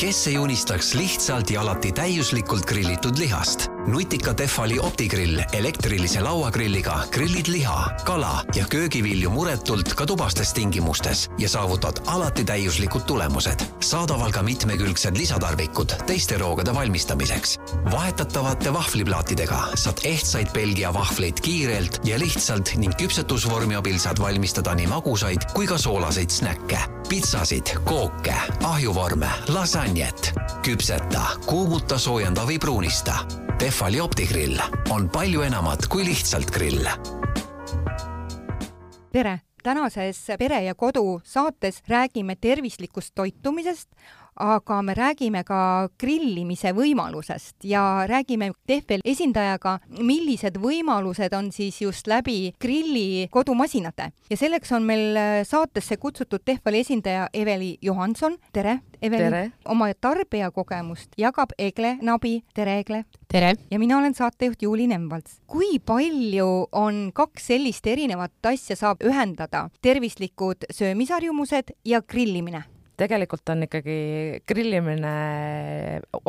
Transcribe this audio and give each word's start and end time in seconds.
kes 0.00 0.26
ei 0.26 0.38
unistaks 0.38 0.94
lihtsalt 0.94 1.50
ja 1.50 1.60
alati 1.60 1.92
täiuslikult 1.92 2.64
grillitud 2.64 3.18
lihast? 3.20 3.69
Nutika 3.86 4.34
Tehvali 4.34 4.78
optigrill 4.78 5.40
elektrilise 5.52 6.20
lauagrilliga 6.20 7.04
grillid 7.12 7.46
liha, 7.48 7.90
kala 8.04 8.44
ja 8.54 8.64
köögivilju 8.68 9.30
muretult 9.30 9.94
ka 9.94 10.06
tubastes 10.06 10.52
tingimustes 10.52 11.30
ja 11.38 11.48
saavutad 11.48 12.02
alati 12.06 12.44
täiuslikud 12.44 13.02
tulemused. 13.06 13.64
saadaval 13.80 14.32
ka 14.32 14.42
mitmekülgsed 14.42 15.16
lisatarvikud 15.16 15.92
teiste 16.06 16.38
roogade 16.38 16.74
valmistamiseks. 16.74 17.58
vahetatavate 17.90 18.72
vahvliplaatidega 18.72 19.60
saad 19.74 19.98
ehtsaid 20.04 20.52
Belgia 20.52 20.94
vahvleid 20.94 21.40
kiirelt 21.40 22.00
ja 22.04 22.18
lihtsalt 22.18 22.74
ning 22.76 22.94
küpsetusvormi 22.94 23.76
abil 23.76 23.98
saad 23.98 24.20
valmistada 24.20 24.74
nii 24.74 24.86
magusaid 24.86 25.44
kui 25.54 25.66
ka 25.66 25.78
soolaseid 25.78 26.30
snäkke, 26.30 26.78
pitsasid, 27.08 27.76
kooke, 27.84 28.34
ahjuvorme, 28.62 29.30
lasanjet. 29.48 30.32
küpseta, 30.62 31.26
kuumuta, 31.46 31.98
soojenda 31.98 32.44
või 32.46 32.58
pruunista 32.58 33.24
Tehvali 33.70 34.00
optigrill 34.02 34.58
on 34.90 35.04
palju 35.14 35.44
enamat 35.46 35.84
kui 35.86 36.02
lihtsalt 36.02 36.48
grill. 36.50 36.88
tere, 39.12 39.34
tänases 39.62 40.18
Pere 40.38 40.58
ja 40.64 40.74
Kodu 40.74 41.20
saates 41.24 41.78
räägime 41.88 42.34
tervislikust 42.34 43.14
toitumisest, 43.14 43.88
aga 44.40 44.82
me 44.82 44.94
räägime 44.94 45.42
ka 45.44 45.88
grillimise 46.00 46.72
võimalusest 46.76 47.64
ja 47.68 48.06
räägime 48.08 48.50
Tehvel 48.66 49.04
esindajaga, 49.04 49.78
millised 50.00 50.56
võimalused 50.60 51.34
on 51.36 51.50
siis 51.52 51.80
just 51.82 52.08
läbi 52.08 52.52
grilli 52.60 53.28
kodumasinate. 53.30 54.10
ja 54.30 54.36
selleks 54.36 54.72
on 54.72 54.82
meil 54.82 55.18
saatesse 55.44 55.96
kutsutud 55.96 56.40
Tehvali 56.44 56.80
esindaja 56.80 57.28
Eveli 57.32 57.76
Johanson, 57.82 58.36
tere! 58.52 58.80
Eveli, 59.02 59.50
oma 59.64 59.88
tarbijakogemust 60.00 61.16
jagab 61.18 61.52
Egle 61.58 61.96
Nabi, 62.02 62.42
tere 62.54 62.78
Egle! 62.80 63.04
tere! 63.28 63.54
ja 63.70 63.78
mina 63.78 63.98
olen 63.98 64.14
saatejuht 64.14 64.62
Juuli 64.62 64.86
Nemvalts. 64.86 65.40
kui 65.46 65.78
palju 65.78 66.66
on 66.72 67.10
kaks 67.14 67.46
sellist 67.52 67.86
erinevat 67.86 68.32
asja 68.46 68.76
saab 68.76 69.04
ühendada, 69.04 69.68
tervislikud 69.82 70.68
söömisharjumused 70.70 71.76
ja 71.84 72.02
grillimine? 72.02 72.64
Tegelikult 73.00 73.52
on 73.52 73.64
ikkagi 73.66 73.98
grillimine 74.48 75.12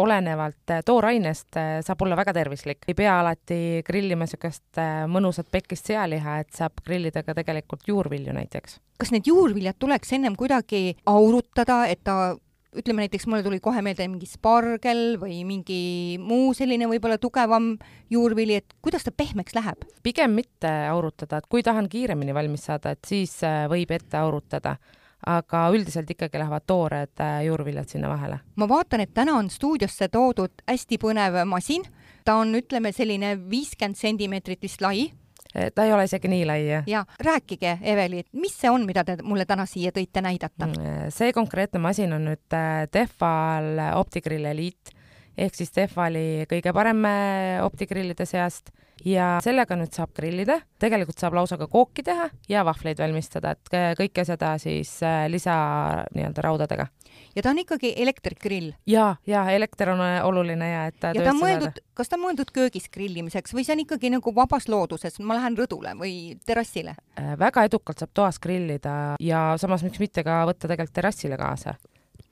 olenevalt 0.02 0.76
toorainest 0.88 1.60
saab 1.86 2.06
olla 2.06 2.20
väga 2.20 2.36
tervislik. 2.42 2.86
ei 2.88 2.96
pea 2.98 3.18
alati 3.20 3.82
grillima 3.88 4.28
niisugust 4.28 4.80
mõnusat 5.12 5.50
pekist 5.52 5.90
sealiha, 5.92 6.40
et 6.44 6.54
saab 6.56 6.84
grillida 6.86 7.26
ka 7.28 7.36
tegelikult 7.38 7.88
juurvilju 7.88 8.36
näiteks. 8.38 8.80
kas 9.02 9.12
need 9.12 9.28
juurviljad 9.28 9.80
tuleks 9.80 10.14
ennem 10.14 10.38
kuidagi 10.40 10.96
aurutada, 11.10 11.84
et 11.90 12.04
ta 12.04 12.36
ütleme 12.78 13.04
näiteks, 13.04 13.28
mulle 13.28 13.44
tuli 13.44 13.60
kohe 13.60 13.82
meelde 13.84 14.06
mingi 14.08 14.30
spargel 14.30 15.18
või 15.20 15.42
mingi 15.48 15.82
muu 16.24 16.54
selline 16.56 16.88
võib-olla 16.88 17.18
tugevam 17.20 17.74
juurvili, 18.12 18.62
et 18.62 18.78
kuidas 18.84 19.04
ta 19.04 19.12
pehmeks 19.12 19.56
läheb? 19.58 19.84
pigem 20.04 20.38
mitte 20.40 20.72
aurutada, 20.92 21.42
et 21.42 21.50
kui 21.52 21.64
tahan 21.64 21.90
kiiremini 21.92 22.34
valmis 22.34 22.66
saada, 22.70 22.96
et 22.96 23.04
siis 23.08 23.36
võib 23.72 23.92
ette 23.92 24.18
aurutada 24.18 24.78
aga 25.28 25.70
üldiselt 25.74 26.10
ikkagi 26.10 26.40
lähevad 26.42 26.66
toored 26.68 27.22
äh, 27.22 27.40
juurviljad 27.46 27.90
sinna 27.90 28.10
vahele. 28.10 28.40
ma 28.56 28.68
vaatan, 28.70 29.02
et 29.06 29.14
täna 29.14 29.38
on 29.38 29.50
stuudiosse 29.50 30.10
toodud 30.10 30.64
hästi 30.68 30.98
põnev 31.02 31.42
masin, 31.46 31.86
ta 32.26 32.36
on, 32.42 32.56
ütleme, 32.58 32.92
selline 32.96 33.36
viiskümmend 33.50 33.98
sentimeetrit 33.98 34.62
vist 34.62 34.82
lai. 34.82 35.12
Äh, 35.56 35.70
ta 35.76 35.86
ei 35.86 35.94
ole 35.94 36.08
isegi 36.10 36.32
nii 36.32 36.46
lai, 36.46 36.62
ja 36.88 37.06
rääkige, 37.20 37.78
Eveli, 37.82 38.24
mis 38.34 38.58
see 38.58 38.72
on, 38.72 38.86
mida 38.86 39.04
te 39.04 39.18
mulle 39.24 39.46
täna 39.46 39.66
siia 39.70 39.92
tõite 39.96 40.24
näidata? 40.24 40.68
Mm, 40.68 41.14
see 41.14 41.34
konkreetne 41.34 41.82
masin 41.84 42.14
on 42.18 42.26
nüüd 42.32 42.58
äh, 42.58 42.88
Tehval 42.92 43.78
OptiGrill 44.00 44.50
Elite 44.54 45.01
ehk 45.38 45.56
siis 45.56 45.72
Tehvali 45.72 46.46
kõige 46.50 46.74
parem 46.76 47.06
optigrillide 47.66 48.26
seast 48.26 48.72
ja 49.06 49.28
sellega 49.44 49.76
nüüd 49.80 49.94
saab 49.96 50.14
grillida, 50.18 50.60
tegelikult 50.82 51.20
saab 51.22 51.36
lausa 51.38 51.58
ka 51.60 51.68
kooki 51.72 52.04
teha 52.06 52.28
ja 52.50 52.64
vahvleid 52.68 53.00
valmistada, 53.02 53.56
et 53.56 53.98
kõike 54.00 54.26
seda 54.28 54.54
siis 54.62 54.94
äh, 55.06 55.26
lisa 55.32 55.56
nii-öelda 56.16 56.46
raudadega. 56.46 56.88
ja 57.36 57.42
ta 57.42 57.52
on 57.52 57.62
ikkagi 57.64 57.94
elektrikgrill? 57.98 58.72
ja, 58.88 59.16
ja 59.28 59.46
elekter 59.52 59.94
on 59.96 60.04
äh, 60.06 60.20
oluline 60.26 60.70
ja 60.70 60.84
et 60.92 61.02
ja 61.02 61.24
ta 61.24 61.34
on 61.34 61.42
mõeldud, 61.42 61.82
kas 61.98 62.12
ta 62.12 62.20
on 62.20 62.26
mõeldud 62.28 62.54
köögis 62.54 62.90
grillimiseks 62.94 63.56
või 63.56 63.66
see 63.66 63.76
on 63.78 63.86
ikkagi 63.86 64.14
nagu 64.14 64.36
vabas 64.36 64.70
looduses, 64.72 65.20
ma 65.20 65.40
lähen 65.40 65.58
rõdule 65.58 65.96
või 66.00 66.38
terrassile? 66.46 66.96
Äh, 67.20 67.34
väga 67.40 67.66
edukalt 67.70 68.04
saab 68.04 68.14
toas 68.14 68.40
grillida 68.42 69.16
ja 69.20 69.52
samas 69.62 69.86
miks 69.88 70.02
mitte 70.04 70.26
ka 70.28 70.44
võtta 70.50 70.70
tegelikult 70.70 70.96
terrassile 71.02 71.40
kaasa. 71.42 71.76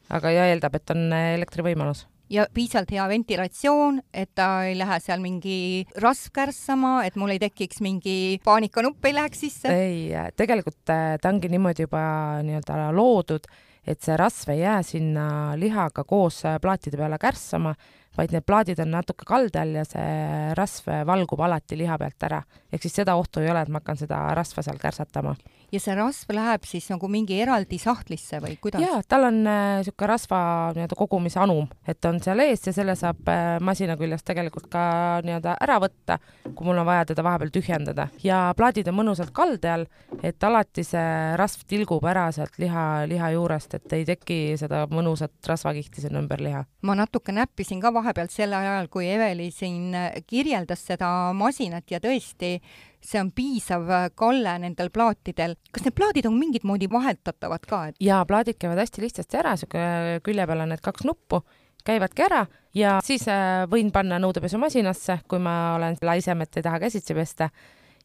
aga 0.09 0.32
ja 0.34 0.48
eeldab, 0.54 0.76
et 0.76 0.96
on 0.96 1.12
elektrivõimalus 1.14 2.08
ja 2.29 2.45
piisavalt 2.53 2.91
hea 2.94 3.06
ventilatsioon, 3.09 4.01
et 4.13 4.31
ta 4.38 4.50
ei 4.67 4.78
lähe 4.78 5.00
seal 5.03 5.22
mingi 5.23 5.85
rasv 6.01 6.34
kärssama, 6.35 7.00
et 7.07 7.17
mul 7.19 7.34
ei 7.35 7.41
tekiks 7.41 7.81
mingi 7.85 8.40
paanikanupp 8.45 9.09
ei 9.09 9.16
läheks 9.17 9.45
sisse? 9.45 9.73
ei, 9.73 10.09
tegelikult 10.38 10.94
äh, 10.94 11.16
ta 11.22 11.34
ongi 11.34 11.51
niimoodi 11.51 11.88
juba 11.88 12.01
nii-öelda 12.45 12.90
loodud, 12.95 13.50
et 13.90 14.01
see 14.06 14.17
rasv 14.19 14.53
ei 14.53 14.63
jää 14.63 14.81
sinna 14.85 15.29
lihaga 15.59 16.06
koos 16.07 16.44
äh, 16.45 16.59
plaatide 16.62 17.00
peale 17.00 17.19
kärssama, 17.22 17.73
vaid 18.17 18.34
need 18.35 18.46
plaadid 18.46 18.81
on 18.84 18.91
natuke 18.94 19.25
kalde 19.28 19.61
all 19.61 19.79
ja 19.79 19.85
see 19.88 20.53
rasv 20.57 20.90
valgub 21.07 21.41
alati 21.46 21.78
liha 21.79 21.97
pealt 21.97 22.29
ära. 22.29 22.44
ehk 22.72 22.84
siis 22.84 23.01
seda 23.01 23.16
ohtu 23.16 23.41
ei 23.41 23.51
ole, 23.51 23.63
et 23.63 23.73
ma 23.73 23.81
hakkan 23.81 23.97
seda 24.01 24.22
rasva 24.38 24.66
seal 24.66 24.81
kärsatama 24.81 25.35
ja 25.74 25.80
see 25.81 25.96
rasv 25.97 26.34
läheb 26.34 26.66
siis 26.68 26.88
nagu 26.91 27.09
mingi 27.12 27.38
eraldi 27.41 27.80
sahtlisse 27.81 28.40
või 28.44 28.56
kuidas? 28.62 28.81
jaa, 28.84 29.02
tal 29.07 29.28
on 29.30 29.41
niisugune 29.46 30.07
äh, 30.07 30.12
rasva 30.12 30.40
nii-öelda 30.75 30.97
kogumise 30.97 31.41
anum, 31.44 31.68
et 31.88 32.06
on 32.09 32.19
seal 32.24 32.41
ees 32.44 32.66
ja 32.68 32.74
selle 32.75 32.96
saab 33.00 33.30
äh, 33.30 33.57
masina 33.63 33.97
küljest 34.00 34.25
tegelikult 34.28 34.69
ka 34.72 34.84
nii-öelda 35.25 35.56
ära 35.66 35.79
võtta, 35.84 36.19
kui 36.47 36.68
mul 36.68 36.81
on 36.81 36.88
vaja 36.90 37.08
teda 37.12 37.25
vahepeal 37.25 37.53
tühjendada. 37.53 38.09
ja 38.24 38.41
plaadid 38.58 38.90
on 38.91 39.00
mõnusalt 39.02 39.34
kalde 39.35 39.72
all, 39.74 39.88
et 40.24 40.44
alati 40.44 40.85
see 40.88 41.35
rasv 41.40 41.66
tilgub 41.69 42.06
ära 42.09 42.29
sealt 42.35 42.58
liha, 42.62 43.06
liha 43.09 43.31
juurest, 43.35 43.78
et 43.79 43.97
ei 44.00 44.08
teki 44.09 44.40
seda 44.59 44.85
mõnusat 44.91 45.52
rasvakihti 45.53 46.06
sinna 46.06 46.24
ümber 46.24 46.41
liha. 46.44 46.66
ma 46.81 46.97
natuke 46.97 47.35
näppisin 47.35 47.81
ka 47.81 47.94
vahepealt 47.94 48.34
sel 48.34 48.53
ajal, 48.58 48.90
kui 48.90 49.09
Eveli 49.09 49.50
siin 49.53 49.94
kirjeldas 50.28 50.85
seda 50.91 51.09
masinat 51.38 51.90
ja 51.91 52.02
tõesti, 52.03 52.58
see 53.02 53.20
on 53.22 53.32
piisav 53.36 53.90
äh, 53.90 54.10
kalle 54.16 54.58
nendel 54.60 54.92
plaatidel. 54.94 55.56
kas 55.72 55.86
need 55.86 55.96
plaadid 55.96 56.28
on 56.30 56.38
mingit 56.40 56.68
moodi 56.68 56.90
vahetatavad 56.92 57.66
ka 57.70 57.86
et...? 57.90 57.98
jaa, 58.04 58.26
plaadid 58.26 58.60
käivad 58.60 58.82
hästi 58.84 59.04
lihtsasti 59.06 59.40
ära, 59.40 59.56
niisugune 59.56 60.20
külje 60.26 60.48
peal 60.48 60.66
on 60.66 60.74
need 60.74 60.84
kaks 60.84 61.08
nuppu, 61.08 61.42
käivadki 61.88 62.26
ära 62.28 62.46
ja 62.76 63.00
siis 63.06 63.26
äh, 63.32 63.64
võin 63.72 63.92
panna 63.96 64.20
nõudepesumasinasse, 64.22 65.22
kui 65.28 65.42
ma 65.44 65.56
olen 65.78 65.98
laisem, 66.06 66.44
et 66.46 66.59
ei 66.59 66.66
taha 66.66 66.82
käsitsi 66.84 67.16
pesta, 67.18 67.50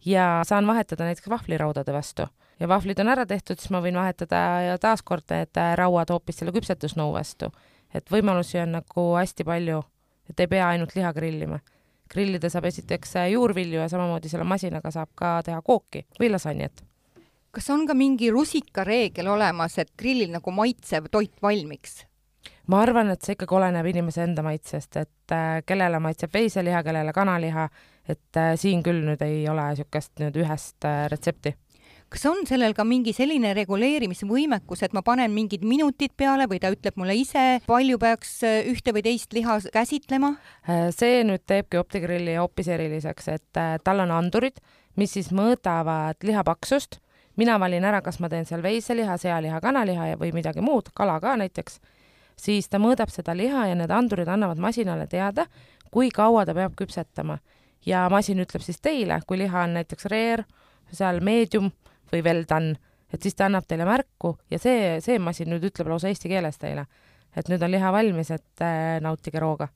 ja 0.06 0.42
saan 0.46 0.66
vahetada 0.66 1.08
näiteks 1.08 1.28
vahvliraudade 1.30 1.92
vastu. 1.92 2.28
ja 2.60 2.68
vahvlid 2.68 2.98
on 3.02 3.08
ära 3.08 3.26
tehtud, 3.26 3.58
siis 3.58 3.72
ma 3.74 3.82
võin 3.82 3.98
vahetada 3.98 4.40
ja 4.62 4.78
taaskord 4.78 5.26
need 5.30 5.58
äh, 5.58 5.74
rauad 5.80 6.10
hoopis 6.14 6.38
selle 6.38 6.54
küpsetusnõu 6.54 7.12
vastu. 7.12 7.50
et 7.94 8.10
võimalusi 8.10 8.62
on 8.62 8.78
nagu 8.78 9.10
hästi 9.18 9.44
palju, 9.44 9.82
et 10.30 10.40
ei 10.40 10.46
pea 10.46 10.68
ainult 10.68 10.94
liha 10.94 11.12
grillima 11.12 11.58
grillida 12.10 12.50
saab 12.52 12.68
esiteks 12.70 13.16
äh, 13.16 13.30
juurvilju 13.34 13.80
ja 13.80 13.88
samamoodi 13.88 14.30
selle 14.32 14.46
masinaga 14.48 14.90
saab 14.94 15.12
ka 15.18 15.36
teha 15.46 15.62
kooki 15.62 16.04
või 16.20 16.32
lasanjet. 16.32 16.84
kas 17.54 17.70
on 17.70 17.86
ka 17.86 17.94
mingi 17.94 18.30
rusikareegel 18.34 19.28
olemas, 19.30 19.78
et 19.78 19.92
grillil 19.98 20.32
nagu 20.34 20.50
maitsev 20.50 21.08
toit 21.10 21.42
valmiks? 21.42 22.04
ma 22.66 22.80
arvan, 22.82 23.10
et 23.12 23.22
see 23.22 23.36
ikkagi 23.36 23.54
oleneb 23.54 23.86
inimese 23.86 24.22
enda 24.24 24.42
maitsest, 24.42 24.96
et 24.96 25.32
äh, 25.36 25.60
kellele 25.66 26.00
maitseb 26.00 26.32
veiseliha, 26.34 26.82
kellele 26.82 27.12
kanaliha, 27.12 27.68
et 28.08 28.40
äh, 28.40 28.54
siin 28.60 28.82
küll 28.82 29.04
nüüd 29.08 29.22
ei 29.24 29.44
ole 29.48 29.68
niisugust 29.70 30.18
nüüd 30.20 30.42
ühest 30.44 30.88
retsepti 31.10 31.56
kas 32.14 32.26
on 32.30 32.44
sellel 32.46 32.74
ka 32.76 32.84
mingi 32.86 33.10
selline 33.14 33.50
reguleerimisvõimekus, 33.58 34.84
et 34.86 34.92
ma 34.94 35.02
panen 35.06 35.32
mingid 35.34 35.64
minutid 35.66 36.12
peale 36.16 36.46
või 36.50 36.60
ta 36.62 36.70
ütleb 36.70 36.98
mulle 37.00 37.16
ise, 37.18 37.58
palju 37.66 37.98
peaks 37.98 38.36
äh, 38.46 38.60
ühte 38.70 38.94
või 38.94 39.02
teist 39.02 39.34
liha 39.34 39.56
käsitlema? 39.74 40.34
Äh, 40.68 40.86
see 40.94 41.24
nüüd 41.26 41.42
teebki 41.48 41.80
optigrilli 41.80 42.36
hoopis 42.38 42.70
eriliseks, 42.70 43.30
et 43.34 43.60
äh, 43.60 43.74
tal 43.82 44.04
on 44.04 44.14
andurid, 44.14 44.62
mis 45.00 45.16
siis 45.16 45.32
mõõdavad 45.34 46.22
liha 46.22 46.46
paksust. 46.46 47.00
mina 47.36 47.58
valin 47.58 47.84
ära, 47.84 47.98
kas 48.00 48.20
ma 48.22 48.28
teen 48.30 48.46
seal 48.46 48.62
veiseliha, 48.62 49.16
sealiha, 49.18 49.60
kanaliha 49.60 50.12
või 50.20 50.30
midagi 50.32 50.62
muud, 50.62 50.92
kala 50.94 51.18
ka 51.20 51.34
näiteks, 51.36 51.80
siis 52.38 52.68
ta 52.68 52.78
mõõdab 52.78 53.10
seda 53.10 53.34
liha 53.34 53.66
ja 53.66 53.74
need 53.74 53.90
andurid 53.90 54.28
annavad 54.28 54.58
masinale 54.62 55.08
teada, 55.10 55.48
kui 55.90 56.14
kaua 56.14 56.46
ta 56.46 56.54
peab 56.54 56.76
küpsetama. 56.78 57.38
ja 57.86 58.08
masin 58.08 58.38
ütleb 58.38 58.62
siis 58.62 58.78
teile, 58.80 59.18
kui 59.26 59.38
liha 59.38 59.64
on 59.66 59.74
näiteks 59.74 60.06
rare, 60.06 60.44
seal 60.92 61.18
medium 61.20 61.72
või 62.14 62.24
well 62.24 62.44
done, 62.48 62.74
et 63.12 63.22
siis 63.22 63.36
ta 63.36 63.48
annab 63.48 63.66
teile 63.68 63.86
märku 63.88 64.34
ja 64.50 64.60
see, 64.62 64.98
see 65.04 65.20
masin 65.22 65.50
nüüd 65.52 65.70
ütleb 65.70 65.90
lausa 65.90 66.10
eesti 66.10 66.30
keeles 66.32 66.60
teile, 66.60 66.86
et 67.34 67.48
nüüd 67.50 67.62
on 67.62 67.74
liha 67.74 67.94
valmis, 67.94 68.30
et 68.34 68.64
äh, 68.64 69.00
nautige 69.04 69.42
rooga. 69.42 69.70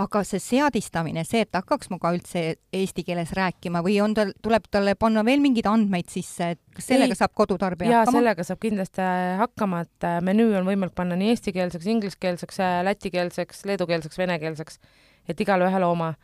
Aga 0.00 0.20
see 0.24 0.40
seadistamine, 0.40 1.22
see, 1.28 1.42
et 1.44 1.56
hakkaks 1.56 1.90
minuga 1.90 2.10
üldse 2.16 2.42
eesti 2.74 3.04
keeles 3.04 3.34
rääkima 3.36 3.82
või 3.84 3.98
on 4.04 4.14
tal, 4.16 4.30
tuleb 4.44 4.64
talle 4.72 4.94
panna 5.00 5.24
veel 5.24 5.42
mingeid 5.44 5.68
andmeid 5.68 6.08
sisse, 6.12 6.50
et 6.54 6.60
kas 6.76 6.88
sellega 6.90 7.16
Ei. 7.16 7.20
saab 7.20 7.34
kodutarbija 7.36 7.92
jaa, 7.92 8.06
sellega 8.08 8.44
saab 8.46 8.60
kindlasti 8.62 9.04
hakkama, 9.40 9.82
et 9.84 10.08
äh, 10.08 10.18
menüü 10.24 10.56
on 10.60 10.68
võimalik 10.68 10.96
panna 10.96 11.16
nii 11.20 11.34
eestikeelseks, 11.34 11.88
ingliskeelseks, 11.94 12.60
äh, 12.64 12.80
lätikeelseks, 12.88 13.64
leedukeelseks, 13.68 14.20
venekeelseks, 14.20 14.80
et 15.28 15.44
igale 15.44 15.68
ühele 15.68 15.88
oma 15.88 16.14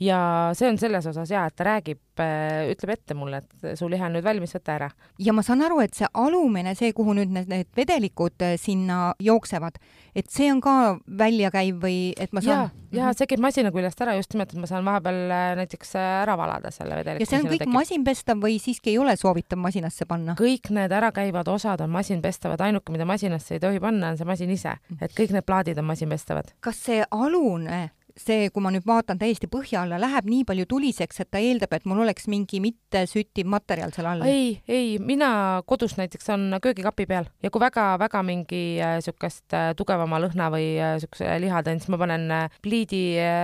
ja 0.00 0.18
see 0.54 0.68
on 0.70 0.78
selles 0.78 1.06
osas 1.10 1.30
jaa, 1.30 1.46
et 1.48 1.56
ta 1.58 1.66
räägib, 1.66 2.00
äh, 2.22 2.70
ütleb 2.72 2.94
ette 2.94 3.16
mulle, 3.18 3.42
et 3.42 3.78
su 3.78 3.88
liha 3.90 4.06
on 4.06 4.16
nüüd 4.16 4.26
valmis, 4.26 4.54
võta 4.54 4.74
ära. 4.76 4.90
ja 5.18 5.34
ma 5.34 5.42
saan 5.42 5.62
aru, 5.66 5.80
et 5.82 5.94
see 5.98 6.06
alumine, 6.14 6.74
see, 6.78 6.92
kuhu 6.96 7.16
nüüd 7.18 7.32
need, 7.34 7.50
need 7.50 7.70
vedelikud 7.76 8.46
äh, 8.46 8.54
sinna 8.60 9.14
jooksevad, 9.22 9.80
et 10.14 10.30
see 10.30 10.50
on 10.52 10.62
ka 10.64 10.98
väljakäiv 11.18 11.82
või 11.82 11.98
et 12.16 12.32
ma 12.32 12.42
saan? 12.44 12.70
ja, 12.92 13.08
ja 13.08 13.12
see 13.16 13.28
käib 13.30 13.42
masina 13.42 13.72
küljest 13.74 14.00
ära 14.04 14.14
just 14.18 14.34
nimelt, 14.34 14.54
et 14.54 14.62
ma 14.62 14.70
saan 14.70 14.86
vahepeal 14.86 15.20
äh, 15.26 15.50
näiteks 15.62 15.94
ära 15.98 16.38
valada 16.38 16.72
selle 16.74 17.00
vedeliku. 17.00 17.26
ja 17.26 17.32
see 17.32 17.42
on 17.42 17.50
kõik 17.50 17.64
tekib. 17.66 17.74
masinpestav 17.74 18.42
või 18.46 18.58
siiski 18.62 18.94
ei 18.94 19.02
ole 19.02 19.16
soovitav 19.18 19.60
masinasse 19.62 20.06
panna? 20.06 20.38
kõik 20.38 20.70
need 20.74 20.94
ärakäivad 20.94 21.50
osad 21.50 21.82
on 21.82 21.94
masinpestavad, 21.94 22.62
ainuke, 22.68 22.94
mida 22.94 23.08
masinasse 23.08 23.58
ei 23.58 23.62
tohi 23.66 23.82
panna, 23.82 24.14
on 24.14 24.20
see 24.20 24.28
masin 24.28 24.54
ise, 24.54 24.78
et 25.00 25.14
kõik 25.14 25.34
need 25.34 25.46
plaadid 25.48 25.82
on 25.82 25.90
masinpestavad. 25.90 26.54
kas 26.62 26.86
see 26.86 27.02
alune 27.10 27.88
see, 28.18 28.48
kui 28.52 28.62
ma 28.64 28.72
nüüd 28.74 28.86
vaatan 28.88 29.18
täiesti 29.20 29.48
põhja 29.50 29.82
alla, 29.84 29.98
läheb 30.00 30.28
nii 30.28 30.44
palju 30.48 30.66
tuliseks, 30.70 31.22
et 31.22 31.30
ta 31.32 31.40
eeldab, 31.42 31.72
et 31.76 31.86
mul 31.88 32.02
oleks 32.04 32.28
mingi 32.30 32.60
mittesüttiv 32.62 33.48
materjal 33.50 33.92
seal 33.94 34.10
all? 34.10 34.24
ei, 34.28 34.58
ei, 34.68 34.96
mina 35.02 35.30
kodus 35.68 35.96
näiteks 35.98 36.30
on 36.34 36.58
köögikapi 36.62 37.06
peal 37.10 37.28
ja 37.42 37.52
kui 37.54 37.62
väga-väga 37.62 38.22
mingi 38.26 38.62
niisugust 38.78 39.54
äh, 39.54 39.70
äh, 39.70 39.76
tugevama 39.78 40.20
lõhna 40.22 40.50
või 40.54 40.70
niisuguse 40.76 41.28
äh, 41.28 41.38
liha 41.42 41.62
teen, 41.66 41.82
siis 41.82 41.92
ma 41.92 42.00
panen 42.00 42.26
pliidi 42.64 43.02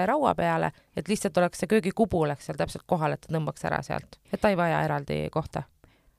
raua 0.08 0.34
peale, 0.38 0.72
et 0.96 1.08
lihtsalt 1.10 1.38
oleks 1.42 1.62
see 1.62 1.70
köögikubu 1.70 2.24
oleks 2.26 2.48
seal 2.48 2.58
täpselt 2.58 2.86
kohal, 2.90 3.14
et 3.14 3.24
ta 3.24 3.34
tõmbaks 3.34 3.68
ära 3.68 3.80
sealt, 3.86 4.18
et 4.32 4.40
ta 4.40 4.52
ei 4.52 4.58
vaja 4.60 4.82
eraldi 4.86 5.24
kohta 5.34 5.66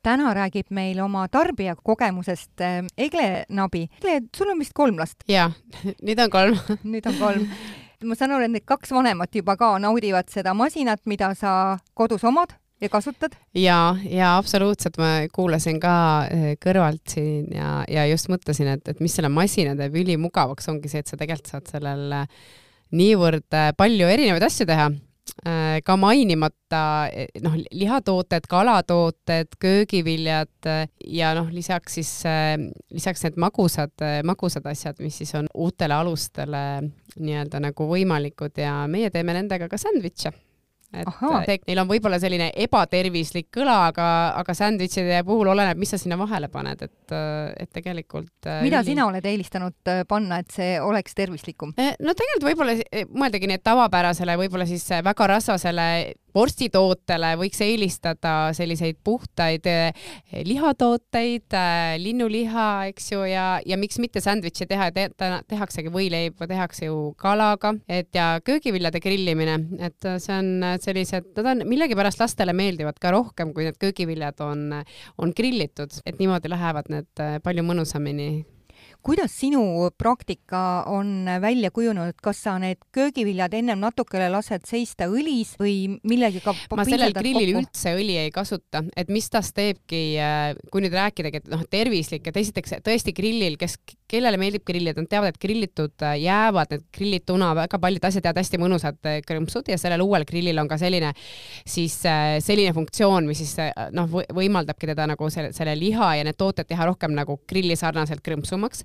täna 0.05 0.35
räägib 0.37 0.67
meil 0.69 0.99
oma 1.01 1.23
tarbija 1.33 1.73
kogemusest 1.75 2.61
Egle 2.61 3.45
Nabi. 3.49 3.87
Egle, 3.97 4.19
sul 4.37 4.51
on 4.53 4.59
vist 4.61 4.75
kolm 4.77 4.99
last? 5.01 5.25
jaa, 5.27 5.49
nüüd 6.05 6.21
on 6.21 6.29
kolm 6.29 6.59
nüüd 6.85 7.09
on 7.09 7.17
kolm 7.17 7.49
ma 8.03 8.17
saan 8.17 8.35
aru, 8.35 8.45
et 8.47 8.53
need 8.57 8.67
kaks 8.67 8.91
vanemat 8.95 9.35
juba 9.35 9.55
ka 9.59 9.75
naudivad 9.81 10.29
seda 10.31 10.53
masinat, 10.57 11.01
mida 11.05 11.31
sa 11.37 11.77
kodus 11.93 12.23
omad 12.27 12.55
ja 12.81 12.89
kasutad? 12.91 13.37
ja, 13.55 13.95
ja 14.09 14.35
absoluutselt, 14.37 14.99
ma 15.01 15.25
kuulasin 15.33 15.79
ka 15.83 15.95
eh, 16.31 16.51
kõrvalt 16.61 17.15
siin 17.15 17.49
ja, 17.55 17.79
ja 17.91 18.05
just 18.09 18.29
mõtlesin, 18.31 18.73
et, 18.75 18.87
et 18.91 19.01
mis 19.03 19.15
selle 19.15 19.31
masina 19.31 19.75
teeb. 19.79 19.95
Ülimugavaks, 20.03 20.69
ongi 20.73 20.91
see, 20.91 21.03
et 21.03 21.11
sa 21.11 21.19
tegelikult 21.19 21.53
saad 21.53 21.71
sellel 21.71 22.15
niivõrd 22.95 23.47
eh, 23.55 23.71
palju 23.77 24.11
erinevaid 24.11 24.47
asju 24.49 24.67
teha 24.69 24.89
ka 25.85 25.95
mainimata 25.97 27.09
eh, 27.13 27.27
noh, 27.43 27.55
lihatooted, 27.71 28.47
kalatooted, 28.49 29.57
köögiviljad 29.59 30.69
äh, 30.69 30.87
ja 31.07 31.33
noh, 31.37 31.49
lisaks 31.53 31.97
siis, 31.99 32.11
äh, 32.29 32.55
lisaks 32.93 33.25
need 33.25 33.39
magusad, 33.41 33.93
magusad 34.23 34.65
asjad, 34.71 35.01
mis 35.03 35.17
siis 35.21 35.35
on 35.37 35.49
uutele 35.53 35.97
alustele 35.97 36.63
nii-öelda 37.15 37.61
nagu 37.63 37.89
võimalikud 37.89 38.57
ja 38.61 38.83
meie 38.91 39.11
teeme 39.13 39.35
nendega 39.37 39.69
ka 39.71 39.79
sändvitše 39.81 40.33
et 41.03 41.67
neil 41.67 41.81
on 41.81 41.89
võib-olla 41.89 42.19
selline 42.21 42.49
ebatervislik 42.65 43.49
kõla, 43.53 43.77
aga, 43.91 44.07
aga 44.39 44.55
sandwich'ide 44.57 45.21
puhul 45.27 45.51
oleneb, 45.53 45.79
mis 45.81 45.93
sa 45.93 45.99
sinna 46.01 46.17
vahele 46.19 46.49
paned, 46.53 46.85
et, 46.87 47.15
et 47.61 47.71
tegelikult. 47.75 48.33
Äh, 48.47 48.61
mida 48.65 48.81
üli... 48.83 48.93
sina 48.93 49.07
oled 49.09 49.25
eelistanud 49.25 49.91
äh, 49.91 50.03
panna, 50.09 50.41
et 50.43 50.53
see 50.55 50.75
oleks 50.81 51.17
tervislikum? 51.17 51.75
Äh, 51.81 51.95
no 51.99 52.15
tegelikult 52.17 52.49
võib-olla 52.49 52.77
mõeldagi 53.11 53.49
nii, 53.51 53.59
et 53.59 53.65
tavapärasele, 53.65 54.37
võib-olla 54.43 54.67
siis 54.69 54.87
väga 55.05 55.31
rasvasele 55.35 55.89
vorstitootele 56.35 57.33
võiks 57.39 57.61
eelistada 57.63 58.33
selliseid 58.55 58.99
puhtaid 59.03 59.67
eh, 59.69 60.07
lihatooteid, 60.45 61.47
eh, 61.55 61.95
linnuliha, 62.01 62.67
eks 62.91 63.11
ju, 63.13 63.23
ja, 63.29 63.45
ja 63.65 63.79
miks 63.79 63.99
mitte 64.03 64.23
sandwich'e 64.23 64.67
teha 64.69 64.89
te,, 64.95 65.07
tehaksegi 65.49 65.93
võileiba, 65.93 66.47
tehakse 66.49 66.89
ju 66.89 67.13
kalaga, 67.21 67.75
et 67.87 68.11
ja 68.15 68.35
köögiviljade 68.45 69.01
grillimine, 69.03 69.59
et 69.85 70.09
see 70.21 70.35
on 70.35 70.77
sellised, 70.83 71.31
nad 71.37 71.51
on 71.53 71.65
millegipärast 71.69 72.21
lastele 72.21 72.55
meeldivad 72.57 72.99
ka 73.01 73.13
rohkem, 73.15 73.53
kui 73.55 73.67
need 73.67 73.79
köögiviljad 73.81 74.41
on, 74.45 74.67
on 75.21 75.35
grillitud, 75.35 75.93
et 76.05 76.19
niimoodi 76.19 76.51
lähevad 76.51 76.91
need 76.93 77.23
eh, 77.23 77.39
palju 77.43 77.65
mõnusamini 77.65 78.29
kuidas 79.05 79.31
sinu 79.37 79.91
praktika 79.97 80.83
on 80.89 81.27
välja 81.41 81.69
kujunenud, 81.71 82.17
kas 82.23 82.39
sa 82.43 82.55
need 82.61 82.79
köögiviljad 82.95 83.53
ennem 83.53 83.77
natukene 83.83 84.31
lased 84.33 84.65
seista 84.65 85.05
õlis 85.11 85.51
või 85.61 85.99
millegagi 86.09 86.41
ma 86.73 86.85
sellel 86.87 87.13
grillil 87.13 87.51
kokku? 87.53 87.61
üldse 87.61 87.93
õli 87.99 88.15
ei 88.23 88.31
kasuta, 88.33 88.81
et 88.97 89.11
mis 89.13 89.29
tast 89.29 89.53
teebki, 89.57 89.99
äh, 90.17 90.57
kui 90.73 90.81
nüüd 90.81 90.95
rääkidagi, 90.97 91.43
et 91.43 91.51
noh, 91.53 91.61
tervislik, 91.69 92.25
et 92.31 92.39
esiteks 92.41 92.79
tõesti 92.85 93.13
grillil, 93.13 93.59
kes, 93.61 93.77
kellele 94.09 94.39
meeldib 94.41 94.65
grillida, 94.65 94.97
nad 94.97 95.11
teavad, 95.11 95.35
et 95.35 95.41
grillitud 95.43 96.07
äh, 96.07 96.17
jäävad, 96.23 96.73
need 96.73 96.87
grillituna, 96.97 97.51
väga 97.61 97.81
paljud 97.85 98.09
asjad 98.09 98.25
jäävad 98.25 98.41
hästi 98.41 98.61
mõnusad 98.63 99.11
äh, 99.11 99.19
krõmpsud 99.27 99.69
ja 99.69 99.77
sellel 99.81 100.01
uuel 100.07 100.25
grillil 100.25 100.63
on 100.63 100.71
ka 100.71 100.79
selline 100.81 101.13
siis 101.61 101.99
selline 102.01 102.73
funktsioon, 102.73 103.29
mis 103.29 103.43
siis 103.43 103.53
noh, 103.93 104.09
võimaldabki 104.09 104.89
teda 104.89 105.05
nagu 105.13 105.29
selle, 105.33 105.53
selle 105.53 105.77
liha 105.77 106.11
ja 106.19 106.25
need 106.25 106.37
tooted 106.39 106.67
teha 106.69 106.89
rohkem 106.89 107.13
nagu 107.15 107.37
grilli 107.47 107.77
sarnaselt 107.77 108.25
krõmpsumaks 108.25 108.83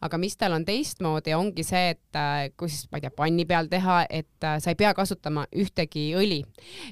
aga 0.00 0.18
mis 0.20 0.36
tal 0.40 0.56
on 0.56 0.64
teistmoodi, 0.66 1.34
ongi 1.36 1.64
see, 1.66 1.94
et 1.94 2.18
äh, 2.18 2.48
kui 2.58 2.72
siis, 2.72 2.88
ma 2.90 2.98
ei 2.98 3.06
tea, 3.06 3.14
panni 3.14 3.46
peal 3.48 3.70
teha, 3.70 4.02
et 4.08 4.46
äh, 4.46 4.58
sa 4.62 4.72
ei 4.72 4.78
pea 4.78 4.94
kasutama 4.96 5.46
ühtegi 5.54 6.10
õli 6.18 6.42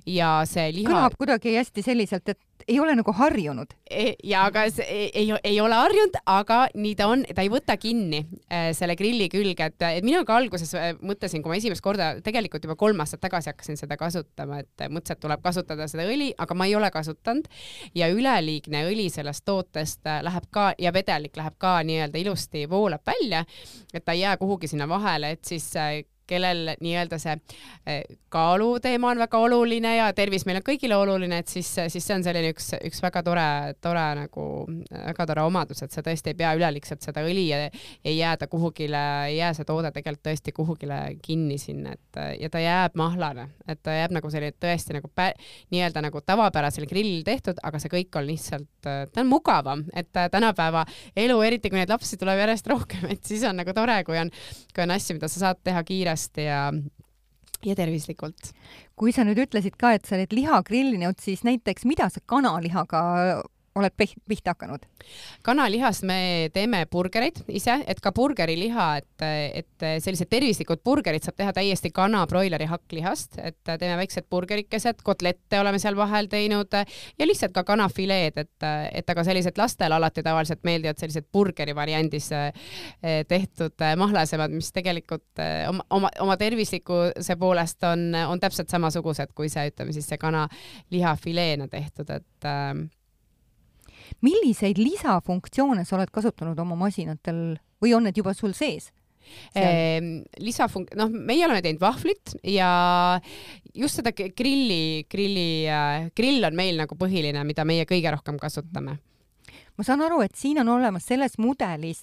ja 0.06 0.40
see 0.48 0.70
liha. 0.78 0.90
kõlab 0.90 1.18
kuidagi 1.18 1.56
hästi 1.58 1.84
selliselt, 1.84 2.28
et 2.28 2.40
ei 2.68 2.78
ole 2.78 2.94
nagu 2.94 3.10
harjunud. 3.16 3.72
E, 3.90 4.12
ja 4.24 4.44
aga 4.46 4.64
see 4.70 4.84
ei, 4.86 5.08
ei, 5.18 5.32
ei 5.50 5.56
ole 5.60 5.74
harjunud, 5.74 6.18
aga 6.30 6.60
nii 6.78 6.94
ta 6.98 7.08
on, 7.10 7.24
ta 7.26 7.42
ei 7.42 7.50
võta 7.52 7.76
kinni 7.80 8.22
äh, 8.22 8.70
selle 8.76 8.96
grilli 8.98 9.28
külge, 9.32 9.70
et, 9.72 9.86
et 9.98 10.06
mina 10.06 10.22
ka 10.28 10.36
alguses 10.38 10.74
mõtlesin, 11.02 11.42
kui 11.42 11.52
ma 11.52 11.58
esimest 11.58 11.84
korda, 11.84 12.12
tegelikult 12.24 12.64
juba 12.66 12.76
kolm 12.78 13.02
aastat 13.02 13.22
tagasi 13.24 13.50
hakkasin 13.50 13.80
seda 13.80 13.98
kasutama, 14.00 14.62
et 14.62 14.86
mõtlesin, 14.86 15.18
et 15.18 15.22
tuleb 15.22 15.42
kasutada 15.42 15.88
seda 15.90 16.06
õli, 16.06 16.30
aga 16.38 16.56
ma 16.58 16.68
ei 16.70 16.76
ole 16.78 16.90
kasutanud 16.94 17.50
ja 17.98 18.08
üleliigne 18.12 18.84
õli 18.88 19.08
sellest 19.12 19.44
tootest 19.48 20.06
läheb 20.22 20.48
ka 20.54 20.70
ja 20.78 20.92
vedelik 20.94 21.36
läheb 21.36 21.58
ka 21.60 21.78
nii-öelda 21.86 22.20
ilusti 22.22 22.66
voolab 22.92 23.06
välja, 23.06 23.44
et 23.94 24.04
ta 24.04 24.12
ei 24.12 24.20
jää 24.20 24.36
kuhugi 24.36 24.68
sinna 24.68 24.88
vahele, 24.88 25.30
et 25.30 25.44
siis 25.44 25.76
äh, 25.76 26.04
kellel 26.32 26.74
nii-öelda 26.80 27.18
see 27.20 27.36
eh, 27.86 28.02
kaaluteema 28.32 29.12
on 29.12 29.20
väga 29.22 29.40
oluline 29.44 29.96
ja 29.98 30.08
tervis 30.16 30.46
meil 30.48 30.60
on 30.60 30.66
kõigile 30.66 30.96
oluline, 30.96 31.42
et 31.42 31.52
siis, 31.52 31.68
siis 31.92 32.04
see 32.04 32.16
on 32.16 32.24
selline 32.24 32.52
üks, 32.54 32.70
üks 32.88 33.02
väga 33.04 33.22
tore, 33.26 33.46
tore 33.84 34.04
nagu, 34.22 34.46
väga 34.90 35.26
tore 35.28 35.44
omadus, 35.46 35.82
et 35.84 35.94
sa 35.94 36.04
tõesti 36.04 36.32
ei 36.32 36.38
pea 36.38 36.54
üleliigselt 36.56 37.04
seda 37.04 37.24
õli 37.26 37.46
ja 37.50 37.62
ei 37.68 38.16
jää 38.16 38.36
ta 38.40 38.48
kuhugile, 38.52 39.02
ei 39.28 39.38
jää 39.38 39.52
see 39.58 39.68
toode 39.68 39.92
tegelikult 39.92 40.24
tõesti 40.30 40.54
kuhugile 40.56 40.98
kinni 41.22 41.58
sinna, 41.60 41.94
et 41.96 42.20
ja 42.40 42.50
ta 42.52 42.62
jääb 42.62 42.96
mahlane, 42.98 43.48
et 43.68 43.82
ta 43.84 43.94
jääb 43.96 44.16
nagu 44.16 44.30
selline 44.32 44.56
tõesti 44.62 44.96
nagu 44.96 45.10
nii-öelda 45.72 46.02
nagu 46.04 46.22
tavapärasel 46.26 46.86
grillil 46.90 47.24
tehtud, 47.26 47.60
aga 47.62 47.80
see 47.82 47.92
kõik 47.92 48.20
on 48.20 48.26
lihtsalt, 48.28 48.68
ta 48.82 49.20
on 49.20 49.28
mugavam, 49.30 49.84
et 49.96 50.10
tänapäeva 50.12 50.84
elu, 51.16 51.38
eriti 51.44 51.70
kui 51.70 51.80
neid 51.80 51.92
lapsi 51.92 52.18
tuleb 52.20 52.40
järjest 52.42 52.68
rohkem, 52.72 53.06
et 53.12 53.24
siis 53.26 53.44
on 53.48 53.58
nagu 53.60 53.74
tore, 53.76 53.98
kui 54.08 54.18
on, 54.20 54.32
kui 54.72 54.84
on 54.86 54.94
asju, 54.96 55.18
mida 55.18 55.30
sa 55.30 55.46
saad 55.46 55.62
teha 55.64 55.82
kiiresti 55.86 56.21
kiiresti 56.22 56.44
ja 56.44 56.72
ja 57.64 57.76
tervislikult. 57.76 58.52
kui 58.96 59.12
sa 59.12 59.22
nüüd 59.24 59.38
ütlesid 59.38 59.76
ka, 59.78 59.94
et 59.94 60.06
sa 60.06 60.16
oled 60.16 60.32
liha 60.32 60.62
grillinud, 60.66 61.18
siis 61.22 61.44
näiteks 61.44 61.84
mida 61.86 62.08
sa 62.10 62.20
kanalihaga 62.26 63.42
oled 63.78 63.94
pihta 63.96 64.52
hakanud? 64.52 64.84
kanalihast 65.42 66.04
me 66.06 66.50
teeme 66.54 66.84
burgereid 66.90 67.40
ise, 67.48 67.78
et 67.88 68.00
ka 68.02 68.12
burgeriliha, 68.14 68.86
et, 69.00 69.24
et 69.62 69.86
sellised 70.04 70.30
tervislikud 70.30 70.82
burgerid 70.84 71.24
saab 71.24 71.38
teha 71.40 71.54
täiesti 71.56 71.90
kana 71.94 72.22
broileri 72.30 72.68
hakklihast, 72.70 73.38
et 73.42 73.58
teeme 73.66 73.96
väiksed 74.02 74.28
burgerikesed, 74.30 75.02
kotlette 75.06 75.60
oleme 75.60 75.80
seal 75.82 75.96
vahel 75.98 76.28
teinud 76.32 76.72
ja 76.72 77.28
lihtsalt 77.28 77.54
ka 77.56 77.64
kanafileed, 77.72 78.38
et, 78.44 78.68
et 78.92 79.14
aga 79.14 79.26
sellised 79.26 79.58
lastele 79.58 79.98
alati 79.98 80.22
tavaliselt 80.22 80.62
meeldivad 80.68 81.00
sellised 81.02 81.28
burgeri 81.32 81.74
variandis 81.76 82.30
eh, 82.36 83.22
tehtud 83.28 83.86
mahlasemad, 83.98 84.54
mis 84.54 84.72
tegelikult 84.74 85.42
eh, 85.42 85.66
oma, 85.70 85.86
oma, 85.90 86.12
oma 86.22 86.38
tervislikkuse 86.40 87.36
poolest 87.40 87.84
on, 87.88 88.10
on 88.28 88.40
täpselt 88.40 88.70
samasugused 88.72 89.34
kui 89.34 89.50
see, 89.52 89.70
ütleme 89.72 89.94
siis 89.96 90.08
see 90.12 90.20
kanaliha 90.20 91.16
fileena 91.20 91.68
tehtud, 91.72 92.10
et 92.12 92.52
milliseid 94.20 94.78
lisafunktsioone 94.78 95.84
sa 95.84 95.96
oled 95.96 96.10
kasutanud 96.10 96.58
oma 96.58 96.76
masinatel 96.76 97.58
või 97.82 97.94
on 97.96 98.04
need 98.04 98.16
juba 98.16 98.34
sul 98.34 98.52
sees? 98.52 98.90
Ehm, 99.54 100.24
lisafunk-, 100.42 100.96
noh, 100.98 101.08
meie 101.08 101.44
oleme 101.46 101.62
teinud 101.62 101.80
vahvlit 101.80 102.34
ja 102.42 103.20
just 103.74 104.00
seda 104.00 104.10
grilli, 104.12 105.06
grilli, 105.10 105.64
äh, 105.70 106.10
grill 106.16 106.42
on 106.44 106.58
meil 106.58 106.76
nagu 106.82 106.98
põhiline, 106.98 107.44
mida 107.46 107.64
meie 107.64 107.86
kõige 107.86 108.10
rohkem 108.10 108.40
kasutame 108.42 108.98
ma 109.78 109.84
saan 109.86 110.02
aru, 110.04 110.20
et 110.24 110.34
siin 110.36 110.60
on 110.60 110.68
olemas 110.74 111.06
selles 111.08 111.38
mudelis 111.40 112.02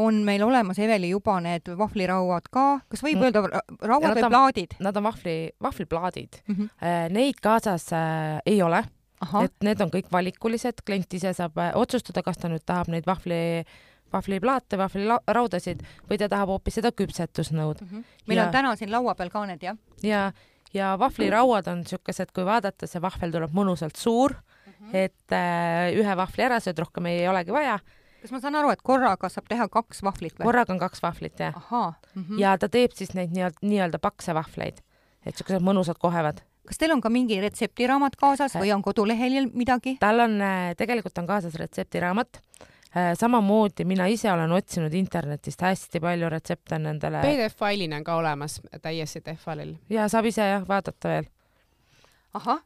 on 0.00 0.22
meil 0.24 0.42
olemas, 0.46 0.78
Eveli, 0.80 1.10
juba 1.12 1.36
need 1.44 1.68
vahvlirauad 1.76 2.46
ka, 2.52 2.80
kas 2.88 3.02
võib 3.04 3.18
Mm. 3.18 3.26
öelda 3.26 3.42
ra- 3.50 3.62
rauad 3.90 4.16
või 4.16 4.30
plaadid 4.30 4.76
Nad 4.80 4.96
on 4.96 5.04
vahvli, 5.04 5.50
vahvliplaadid 5.60 6.40
mm? 6.46 6.54
-hmm. 6.54 6.70
äh,. 6.82 7.10
Neid 7.10 7.42
kaasas 7.42 7.92
äh, 7.92 8.40
ei 8.46 8.62
ole 8.62 8.84
et 9.44 9.54
need 9.66 9.80
on 9.84 9.92
kõik 9.92 10.10
valikulised, 10.12 10.82
klient 10.86 11.14
ise 11.14 11.32
saab 11.36 11.58
äh, 11.60 11.72
otsustada, 11.78 12.22
kas 12.26 12.40
ta 12.40 12.50
nüüd 12.52 12.64
tahab 12.66 12.90
neid 12.92 13.06
vahvli, 13.08 13.40
vahvliplaate, 14.12 14.78
vahvliraudasid 14.80 15.82
või 16.08 16.18
ta 16.20 16.28
tahab 16.30 16.54
hoopis 16.54 16.80
seda 16.80 16.92
küpsetusnõud 16.96 17.82
mm. 17.82 17.90
-hmm. 17.90 18.16
meil 18.26 18.40
ja- 18.40 18.46
on 18.46 18.54
täna 18.54 18.74
siin 18.76 18.92
laua 18.92 19.14
peal 19.14 19.30
ka 19.30 19.44
need, 19.46 19.62
jah 19.62 19.76
ja, 20.02 20.32
ja 20.74 20.96
vahvlirauad 20.98 21.68
on 21.72 21.84
siukesed, 21.86 22.32
kui 22.34 22.44
vaadata, 22.46 22.88
see 22.90 23.02
vahvel 23.02 23.32
tuleb 23.36 23.54
mõnusalt 23.56 23.96
suur 24.00 24.34
mm, 24.34 24.72
-hmm. 24.72 24.96
et 25.04 25.36
äh, 25.36 25.94
ühe 25.94 26.16
vahvli 26.16 26.46
ära 26.48 26.60
sööd, 26.60 26.78
rohkem 26.78 27.06
ei 27.06 27.28
olegi 27.28 27.52
vaja. 27.52 27.78
kas 28.22 28.32
ma 28.32 28.40
saan 28.40 28.54
aru, 28.54 28.70
et 28.70 28.82
korraga 28.82 29.28
saab 29.28 29.48
teha 29.48 29.68
kaks 29.68 30.02
vahvlit 30.02 30.38
või? 30.38 30.44
korraga 30.44 30.72
on 30.72 30.78
kaks 30.78 31.02
vahvlit 31.02 31.40
jah, 31.40 31.56
ahaa 31.56 31.94
mm. 32.14 32.24
-hmm. 32.24 32.38
ja 32.38 32.58
ta 32.58 32.68
teeb 32.68 32.92
siis 32.92 33.14
neid 33.14 33.30
nii-öelda, 33.30 33.58
nii-öelda 33.62 33.98
pakse 33.98 34.34
vahvleid, 34.34 34.80
et 35.26 35.36
siukesed 35.36 35.62
mõnusad 35.62 35.98
kohevad. 35.98 36.42
Kas 36.70 36.78
teil 36.78 36.94
on 36.94 37.02
ka 37.02 37.10
mingi 37.10 37.40
retseptiraamat 37.42 38.16
kaasas 38.20 38.54
Äh. 38.54 38.62
või 38.62 38.70
on 38.74 38.82
kodulehel 38.86 39.50
midagi? 39.52 39.96
tal 40.00 40.22
on, 40.26 40.38
tegelikult 40.78 41.18
on 41.18 41.26
kaasas 41.26 41.54
retseptiraamat. 41.58 42.40
samamoodi 43.18 43.84
mina 43.86 44.06
ise 44.10 44.32
olen 44.32 44.50
otsinud 44.52 44.94
internetist 44.98 45.60
hästi 45.62 46.00
palju 46.02 46.28
retsepte 46.30 46.78
nendele 46.78 47.20
PDF-failina 47.22 48.00
on 48.00 48.04
ka 48.04 48.16
olemas 48.18 48.60
täiesti 48.82 49.20
Tehvalil. 49.20 49.76
ja 49.90 50.08
saab 50.08 50.26
ise 50.26 50.42
jah 50.42 50.66
vaadata 50.68 51.08
veel. 51.08 51.28
ahah. 52.34 52.62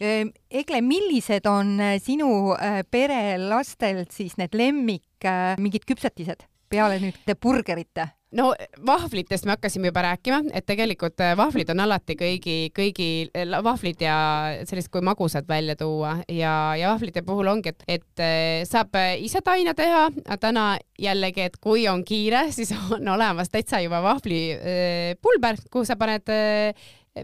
Egle, 0.00 0.80
millised 0.84 1.46
on 1.48 1.78
äh, 1.80 1.96
sinu 2.02 2.52
äh, 2.52 2.82
pere 2.90 3.38
lastelt 3.40 4.12
siis 4.12 4.36
need 4.36 4.52
lemmik 4.56 5.24
äh, 5.24 5.54
mingid 5.58 5.86
küpsetised 5.88 6.44
peale 6.68 7.00
nüüd 7.02 7.36
burgerite? 7.42 8.10
no 8.36 8.50
vahvlitest 8.86 9.46
me 9.46 9.54
hakkasime 9.54 9.90
juba 9.90 10.02
rääkima, 10.02 10.40
et 10.54 10.66
tegelikult 10.66 11.20
äh, 11.24 11.34
vahvlid 11.38 11.70
on 11.72 11.80
alati 11.84 12.16
kõigi, 12.18 12.56
kõigi 12.76 13.08
äh, 13.30 13.54
vahvlid 13.64 14.02
ja 14.02 14.16
sellised 14.66 14.90
kui 14.92 15.04
magusad 15.06 15.48
välja 15.48 15.76
tuua 15.78 16.16
ja, 16.28 16.52
ja 16.78 16.90
vahvlite 16.92 17.22
puhul 17.26 17.48
ongi, 17.52 17.72
et, 17.72 17.86
et 17.98 18.24
äh, 18.24 18.66
saab 18.68 18.98
ise 19.22 19.42
taina 19.46 19.74
teha, 19.78 20.08
aga 20.26 20.40
täna 20.42 20.66
jällegi, 21.00 21.46
et 21.46 21.58
kui 21.62 21.86
on 21.88 22.04
kiire, 22.04 22.48
siis 22.52 22.74
on 22.96 23.08
olemas 23.16 23.52
täitsa 23.52 23.80
juba 23.84 24.02
vahvlipulber, 24.04 25.62
kuhu 25.70 25.86
sa 25.88 25.98
paned 26.00 26.34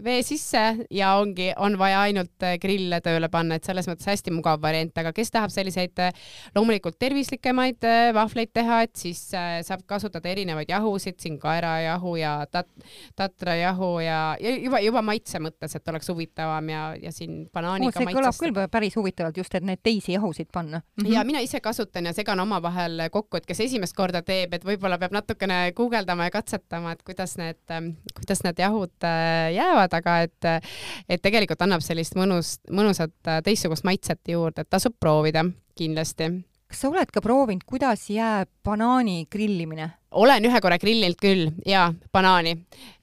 vee 0.01 0.23
sisse 0.25 0.61
ja 0.91 1.13
ongi, 1.21 1.51
on 1.61 1.77
vaja 1.77 2.01
ainult 2.07 2.43
äh, 2.45 2.55
grille 2.61 2.99
tööle 3.03 3.29
panna, 3.31 3.57
et 3.57 3.67
selles 3.67 3.87
mõttes 3.89 4.07
hästi 4.09 4.33
mugav 4.33 4.61
variant, 4.63 4.95
aga 4.97 5.11
kes 5.15 5.31
tahab 5.33 5.53
selliseid 5.53 5.99
äh, 6.01 6.13
loomulikult 6.55 6.97
tervislikemaid 7.01 7.85
äh, 7.85 8.09
vahvleid 8.15 8.53
teha, 8.55 8.81
et 8.87 8.95
siis 8.97 9.21
saab 9.33 9.83
kasutada 9.89 10.29
erinevaid 10.31 10.71
jahusid, 10.71 11.19
siin 11.21 11.37
kaerajahu 11.41 12.15
ja 12.19 12.33
tat-, 12.51 12.71
tatrajahu 13.19 13.91
ja, 14.03 14.19
ja 14.41 14.55
juba, 14.55 14.81
juba 14.83 15.03
maitse 15.05 15.41
mõttes, 15.43 15.75
et 15.77 15.93
oleks 15.93 16.09
huvitavam 16.09 16.69
ja, 16.73 16.83
ja 16.99 17.13
siin 17.13 17.43
banaaniga 17.53 17.93
see 17.99 18.17
kõlab 18.17 18.39
küll 18.39 18.61
päris 18.73 18.97
huvitavalt 18.97 19.37
just, 19.37 19.53
et 19.57 19.67
neid 19.67 19.83
teisi 19.85 20.15
jahusid 20.15 20.49
panna 20.53 20.81
mm. 20.81 21.03
-hmm. 21.03 21.13
ja 21.13 21.23
mina 21.27 21.43
ise 21.45 21.61
kasutan 21.61 22.09
ja 22.09 22.13
segan 22.13 22.39
omavahel 22.39 23.07
kokku, 23.11 23.37
et 23.37 23.45
kes 23.45 23.65
esimest 23.67 23.95
korda 23.97 24.23
teeb, 24.25 24.53
et 24.53 24.65
võib-olla 24.65 24.97
peab 25.01 25.13
natukene 25.13 25.59
guugeldama 25.75 26.29
ja 26.29 26.33
katsetama, 26.33 26.95
et 26.97 27.03
kuidas 27.03 27.37
need, 27.37 27.61
kuidas 28.17 28.43
need 28.43 28.59
jahud 28.59 29.07
äh, 29.07 29.53
jäävad, 29.83 29.93
aga 29.93 30.21
et, 30.23 30.63
et 31.09 31.21
tegelikult 31.21 31.61
annab 31.61 31.83
sellist 31.83 32.15
mõnus, 32.15 32.59
mõnusat 32.71 33.13
äh, 33.27 33.41
teistsugust 33.43 33.83
maitset 33.83 34.21
juurde, 34.27 34.61
et 34.61 34.69
tasub 34.69 34.95
proovida 34.99 35.45
kindlasti. 35.75 36.43
Kas 36.67 36.81
sa 36.81 36.89
oled 36.89 37.11
ka 37.13 37.21
proovinud, 37.21 37.63
kuidas 37.65 38.09
jääb 38.09 38.49
banaani 38.63 39.27
grillimine? 39.31 39.91
olen 40.13 40.45
ühe 40.45 40.59
korra 40.61 40.77
grillinud 40.77 41.17
küll 41.17 41.47
ja 41.65 41.87
banaani, 42.13 42.53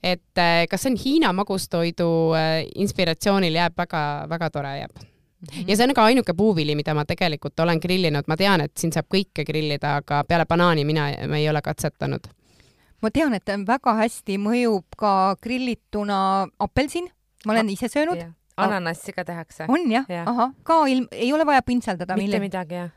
et 0.03 0.39
äh, 0.39 0.67
kas 0.71 0.85
see 0.85 0.93
on 0.93 0.99
Hiina 0.99 1.33
magustoidu 1.35 2.11
äh, 2.39 2.67
inspiratsioonil 2.75 3.55
jääb 3.55 3.75
väga-väga 3.77 4.51
tore 4.51 4.77
jääb. 4.79 5.07
Ja 5.67 5.75
see 5.75 5.89
on 5.89 5.95
ka 5.97 6.05
ainuke 6.05 6.35
puuvili, 6.37 6.77
mida 6.77 6.95
ma 6.95 7.07
tegelikult 7.09 7.59
olen 7.65 7.81
grillinud, 7.81 8.29
ma 8.29 8.37
tean, 8.37 8.61
et 8.61 8.77
siin 8.77 8.93
saab 8.93 9.09
kõike 9.11 9.43
grillida, 9.49 9.97
aga 10.03 10.21
peale 10.29 10.45
banaani 10.47 10.85
mina 10.85 11.09
ei 11.11 11.49
ole 11.49 11.63
katsetanud. 11.65 12.29
Ma 13.03 13.11
tean, 13.11 13.35
et 13.35 13.47
väga 13.67 13.95
hästi 14.03 14.37
mõjub 14.39 14.85
ka 14.99 15.37
grillituna 15.43 16.47
apelsin, 16.61 17.09
ma 17.47 17.53
olen 17.57 17.69
ise 17.73 17.89
söönud, 17.89 18.21
ananassi 18.61 19.13
ka 19.17 19.25
tehakse. 19.25 19.67
on 19.69 19.91
jah 19.91 20.05
ja., 20.09 20.25
ahah, 20.29 20.53
ka 20.63 20.83
ilm, 20.89 21.07
ei 21.13 21.33
ole 21.33 21.47
vaja 21.49 21.63
pintseldada 21.63 22.17
mitte 22.17 22.27
millegi, 22.29 22.45
midagi 22.49 22.75
jah. 22.75 22.91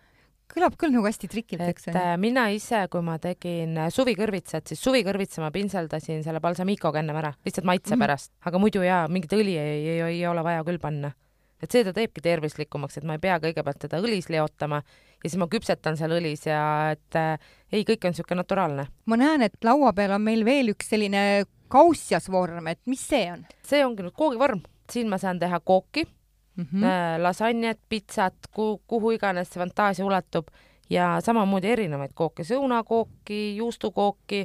kõlab 0.54 0.76
küll 0.78 0.92
nagu 0.94 1.06
hästi 1.08 1.28
trikilt, 1.32 1.62
et 1.64 1.70
eks 1.74 1.88
ju. 1.88 1.94
äh, 1.96 2.18
mina 2.20 2.50
ise, 2.54 2.84
kui 2.92 3.02
ma 3.02 3.16
tegin 3.18 3.78
äh, 3.78 3.90
suvikõrvitsat, 3.90 4.68
siis 4.68 4.84
suvikõrvitsa 4.84 5.42
ma 5.42 5.50
pintseldasin 5.56 6.22
selle 6.26 6.40
balsamikoga 6.44 7.00
ennem 7.00 7.16
ära, 7.24 7.32
lihtsalt 7.46 7.66
maitse 7.66 7.96
Mhm. 7.96 8.04
pärast, 8.04 8.32
aga 8.46 8.60
muidu 8.60 8.84
jaa, 8.84 9.08
mingit 9.08 9.32
õli 9.34 9.56
ei, 9.58 9.88
ei, 9.96 10.02
ei 10.20 10.28
ole 10.28 10.44
vaja 10.44 10.64
küll 10.68 10.78
panna. 10.80 11.14
Et 11.64 11.72
see 11.72 11.84
ta 11.88 11.94
teebki 11.96 12.24
tervislikumaks, 12.24 13.00
et 13.00 13.08
ma 13.08 13.18
ei 13.18 13.24
pea 13.24 13.40
kõigepealt 13.44 13.80
teda 13.86 14.02
õlis 14.04 14.30
leotama 14.34 14.82
ja 15.24 15.30
siis 15.30 15.40
ma 15.40 15.48
küpsetan 15.52 15.98
seal 16.00 16.16
õlis 16.18 16.46
ja 16.50 16.64
et 16.94 17.20
äh, 17.20 17.38
ei, 17.72 17.86
kõik 17.88 18.04
on 18.04 18.14
niisugune 18.14 18.42
naturaalne. 18.42 18.88
ma 19.06 19.20
näen, 19.20 19.46
et 19.48 19.56
laua 19.64 19.94
peal 19.96 20.16
on 20.18 20.26
meil 20.26 20.44
veel 20.46 20.74
üks 20.74 20.92
selline 20.94 21.46
kaussiasvorm, 21.74 22.68
et 22.70 22.82
mis 22.90 23.02
see 23.02 23.32
on 23.32 23.48
see 23.66 23.86
ongi 23.86 24.06
nüüd 24.06 24.18
koogivorm, 24.18 24.62
siin 24.92 25.10
ma 25.10 25.18
saan 25.22 25.40
teha 25.42 25.60
kooki 25.64 26.06
mm? 26.06 26.68
mm., 26.68 27.24
lasanjet, 27.24 27.82
pitsat, 27.90 28.52
kuhu, 28.54 29.16
iganes 29.16 29.50
see 29.50 29.64
fantaasia 29.64 30.06
ulatub 30.06 30.52
ja 30.92 31.16
samamoodi 31.24 31.72
erinevaid 31.74 32.14
kooke, 32.14 32.46
sõunakooki, 32.48 33.56
juustukooki 33.58 34.44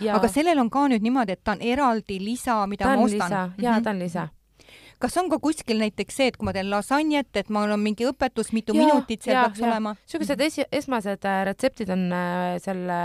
ja 0.00 0.16
aga 0.16 0.30
sellel 0.30 0.60
on 0.62 0.70
ka 0.72 0.86
nüüd 0.90 1.04
niimoodi, 1.04 1.36
et 1.36 1.42
ta 1.44 1.56
on 1.56 1.64
eraldi 1.64 2.18
lisa, 2.22 2.62
mida 2.70 2.86
ta 2.86 2.96
ma 2.96 3.08
ostan 3.08 3.56
jaa, 3.60 3.80
ta 3.82 3.92
on 3.92 4.00
lisa. 4.02 4.28
Kas 5.02 5.16
on 5.18 5.30
ka 5.32 5.38
kuskil 5.42 5.80
näiteks 5.82 6.18
see, 6.18 6.30
et 6.30 6.38
kui 6.38 6.46
ma 6.46 6.54
teen 6.54 6.70
lasanjet, 6.70 7.30
et 7.38 7.50
mul 7.52 7.74
on 7.74 7.82
mingi 7.82 8.06
õpetus, 8.08 8.52
mitu 8.54 8.76
Jaa, 8.76 8.86
minutit 8.86 9.26
seal 9.26 9.36
jaa, 9.36 9.46
peaks 9.48 9.62
jaa. 9.62 9.70
olema? 9.72 9.94
niisugused 9.98 10.44
esi-, 10.46 10.68
esmased 10.80 11.26
äh, 11.28 11.40
retseptid 11.48 11.90
on 11.94 12.06
äh, 12.16 12.56
selle 12.62 12.98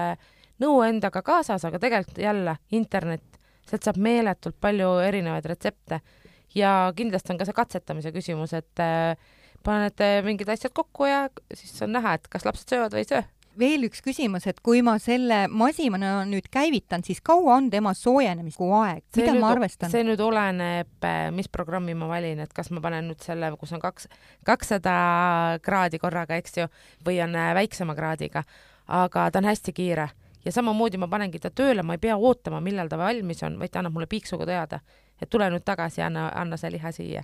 nõu 0.63 0.81
endaga 0.85 1.23
kaasas, 1.25 1.65
aga 1.67 1.81
tegelikult 1.81 2.21
jälle 2.21 2.57
internet, 2.77 3.41
sealt 3.67 3.87
saab 3.87 3.99
meeletult 4.01 4.57
palju 4.61 4.93
erinevaid 5.05 5.49
retsepte 5.49 6.01
ja 6.57 6.75
kindlasti 6.97 7.33
on 7.33 7.41
ka 7.41 7.47
see 7.47 7.57
katsetamise 7.57 8.13
küsimus, 8.15 8.53
et 8.57 8.83
äh, 8.83 9.17
paned 9.65 10.05
mingid 10.25 10.49
asjad 10.53 10.73
kokku 10.77 11.09
ja 11.09 11.25
siis 11.53 11.75
on 11.85 11.95
näha, 11.97 12.17
et 12.17 12.29
kas 12.31 12.45
lapsed 12.47 12.69
söövad 12.69 12.93
või 12.95 13.03
ei 13.03 13.09
söö. 13.09 13.25
Veel 13.59 13.87
üks 13.87 14.03
küsimus, 14.05 14.47
et 14.49 14.59
kui 14.65 14.83
ma 14.85 14.97
selle 15.01 15.45
masina 15.49 16.21
nüüd 16.29 16.49
käivitan, 16.53 17.03
siis 17.05 17.21
kaua 17.25 17.57
on 17.57 17.71
tema 17.73 17.93
soojenemisku 17.97 18.69
aeg, 18.79 19.03
mida 19.15 19.33
nüüd, 19.33 19.41
ma 19.41 19.51
arvestan? 19.55 19.91
see 19.93 20.05
nüüd 20.07 20.21
oleneb, 20.23 21.09
mis 21.35 21.49
programmi 21.53 21.95
ma 21.97 22.09
valin, 22.11 22.43
et 22.45 22.53
kas 22.53 22.71
ma 22.75 22.83
panen 22.83 23.11
nüüd 23.11 23.23
selle, 23.25 23.51
kus 23.59 23.73
on 23.77 23.83
kaks, 23.83 24.07
kakssada 24.47 24.93
kraadi 25.65 25.99
korraga, 26.01 26.37
eks 26.37 26.61
ju, 26.61 26.69
või 27.07 27.19
on 27.25 27.35
äh, 27.37 27.53
väiksema 27.57 27.97
kraadiga, 27.97 28.45
aga 28.87 29.27
ta 29.31 29.41
on 29.41 29.49
hästi 29.49 29.75
kiire 29.75 30.09
ja 30.47 30.51
samamoodi 30.51 30.97
ma 30.97 31.09
panengi 31.11 31.41
ta 31.43 31.51
tööle, 31.51 31.83
ma 31.83 31.97
ei 31.97 32.01
pea 32.01 32.15
ootama, 32.17 32.61
millal 32.63 32.87
ta 32.87 32.99
valmis 32.99 33.43
on, 33.43 33.57
vaid 33.59 33.73
ta 33.73 33.81
annab 33.81 33.97
mulle 33.97 34.07
piiksuga 34.07 34.47
teada, 34.47 34.79
et 35.19 35.29
tule 35.29 35.49
nüüd 35.51 35.65
tagasi 35.67 36.03
anna, 36.05 36.29
anna 36.35 36.59
see 36.59 36.71
liha 36.77 36.91
siia. 36.95 37.23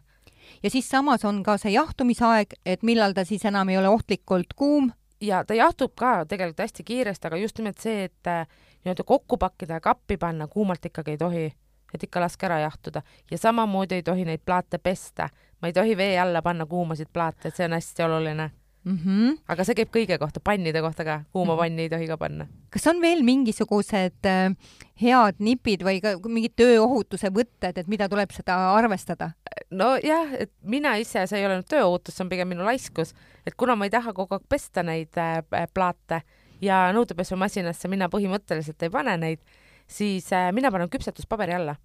ja 0.63 0.69
siis 0.69 0.89
samas 0.89 1.23
on 1.25 1.39
ka 1.43 1.55
see 1.57 1.71
jahtumisaeg, 1.71 2.57
et 2.65 2.83
millal 2.83 3.15
ta 3.15 3.23
siis 3.25 3.45
enam 3.45 3.69
ei 3.69 3.77
ole 3.79 3.89
ohtlikult 3.89 4.53
kuum. 4.55 4.91
Ja 5.23 5.43
ta 5.45 5.53
jahtub 5.53 5.93
ka 5.95 6.25
tegelikult 6.25 6.59
hästi 6.59 6.83
kiiresti, 6.83 7.27
aga 7.27 7.37
just 7.37 7.57
nimelt 7.59 7.79
see, 7.79 8.07
et 8.09 8.27
äh, 8.27 8.47
nii-öelda 8.83 9.03
kokku 9.07 9.37
pakkida 9.37 9.79
ja 9.79 9.83
kappi 9.83 10.17
panna 10.17 10.47
kuumalt 10.47 10.85
ikkagi 10.85 11.15
ei 11.15 11.17
tohi, 11.17 11.45
et 11.93 12.03
ikka 12.03 12.21
laske 12.21 12.45
ära 12.45 12.59
jahtuda. 12.65 13.01
Ja 13.31 13.37
samamoodi 13.37 14.01
ei 14.01 14.03
tohi 14.03 14.25
neid 14.25 14.43
plaate 14.45 14.77
pesta, 14.77 15.29
ma 15.61 15.71
ei 15.71 15.73
tohi 15.73 15.97
vee 15.97 16.19
alla 16.19 16.41
panna 16.41 16.65
kuumasid 16.65 17.11
plaate, 17.13 17.51
see 17.51 17.65
on 17.65 17.77
hästi 17.77 18.03
oluline, 18.03 18.49
Mm 18.85 18.97
-hmm. 18.99 19.37
aga 19.47 19.63
see 19.63 19.75
käib 19.75 19.91
kõige 19.95 20.17
kohta, 20.19 20.39
pannide 20.43 20.81
kohta 20.81 21.03
ka, 21.03 21.21
kuuma 21.31 21.53
Mhm. 21.53 21.59
panni 21.59 21.81
ei 21.81 21.89
tohi 21.89 22.07
ka 22.07 22.17
panna. 22.17 22.47
kas 22.69 22.87
on 22.87 23.01
veel 23.01 23.23
mingisugused 23.23 24.25
äh, 24.25 24.55
head 25.01 25.35
nipid 25.39 25.83
või 25.83 26.01
ka 26.01 26.17
mingid 26.27 26.51
tööohutuse 26.55 27.29
võtted, 27.31 27.77
et 27.77 27.87
mida 27.87 28.09
tuleb 28.09 28.31
seda 28.31 28.75
arvestada? 28.75 29.31
nojah, 29.71 30.33
et 30.39 30.51
mina 30.63 30.95
ise, 30.97 31.27
see 31.27 31.39
ei 31.39 31.45
ole 31.45 31.61
nüüd 31.61 31.69
tööohutus, 31.69 32.15
see 32.15 32.23
on 32.23 32.29
pigem 32.29 32.47
minu 32.47 32.63
laiskus, 32.65 33.13
et 33.47 33.55
kuna 33.55 33.75
ma 33.75 33.85
ei 33.85 33.89
taha 33.89 34.13
kogu 34.13 34.35
aeg 34.35 34.43
pesta 34.49 34.83
neid 34.83 35.17
äh, 35.17 35.67
plaate 35.73 36.21
ja 36.61 36.91
nõudepesumasinasse 36.93 37.87
mina 37.87 38.09
põhimõtteliselt 38.09 38.83
ei 38.83 38.89
pane 38.89 39.17
neid, 39.17 39.39
siis 39.87 40.31
äh, 40.33 40.51
mina 40.51 40.71
panen 40.71 40.89
küpsetuspaberi 40.89 41.53
alla. 41.53 41.75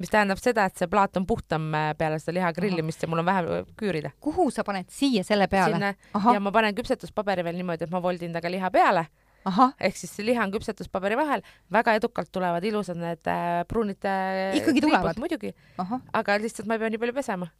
Mis 0.00 0.12
tähendab 0.12 0.40
seda, 0.42 0.66
et 0.68 0.78
see 0.78 0.88
plaat 0.90 1.16
on 1.20 1.26
puhtam 1.28 1.68
äh, 1.76 1.90
peale 1.98 2.18
seda 2.22 2.36
liha 2.38 2.52
grillimist 2.56 3.04
ja 3.04 3.10
mul 3.10 3.22
on 3.22 3.28
vähem 3.28 3.50
äh, 3.58 3.66
küürida. 3.78 4.12
kuhu 4.20 4.48
sa 4.50 4.64
paned 4.64 4.90
siia 4.90 5.24
selle 5.26 5.48
peale? 5.52 5.94
ja, 6.14 6.40
ma 6.40 6.52
panen 6.54 6.76
küpsetuspaberi 6.78 7.44
veel 7.46 7.58
niimoodi, 7.60 7.86
et 7.86 7.94
ma 7.94 8.02
voldin 8.02 8.32
ta 8.34 8.42
ka 8.44 8.52
liha 8.52 8.70
peale, 8.74 9.06
ehk 9.80 9.98
siis 9.98 10.14
see 10.16 10.26
liha 10.26 10.44
on 10.44 10.52
küpsetuspaberi 10.54 11.18
vahel, 11.18 11.44
väga 11.72 11.96
edukalt 12.00 12.32
tulevad 12.32 12.64
ilusad 12.64 13.00
need 13.00 13.30
äh, 13.30 13.62
pruunid 13.68 14.02
Ikkagi 14.60 14.84
tulevad? 14.84 15.18
muidugi, 15.22 15.54
aga 16.12 16.38
lihtsalt 16.42 16.68
ma 16.68 16.78
ei 16.78 16.84
pea 16.84 16.94
nii 16.94 17.02
palju 17.02 17.18
pesema. 17.20 17.50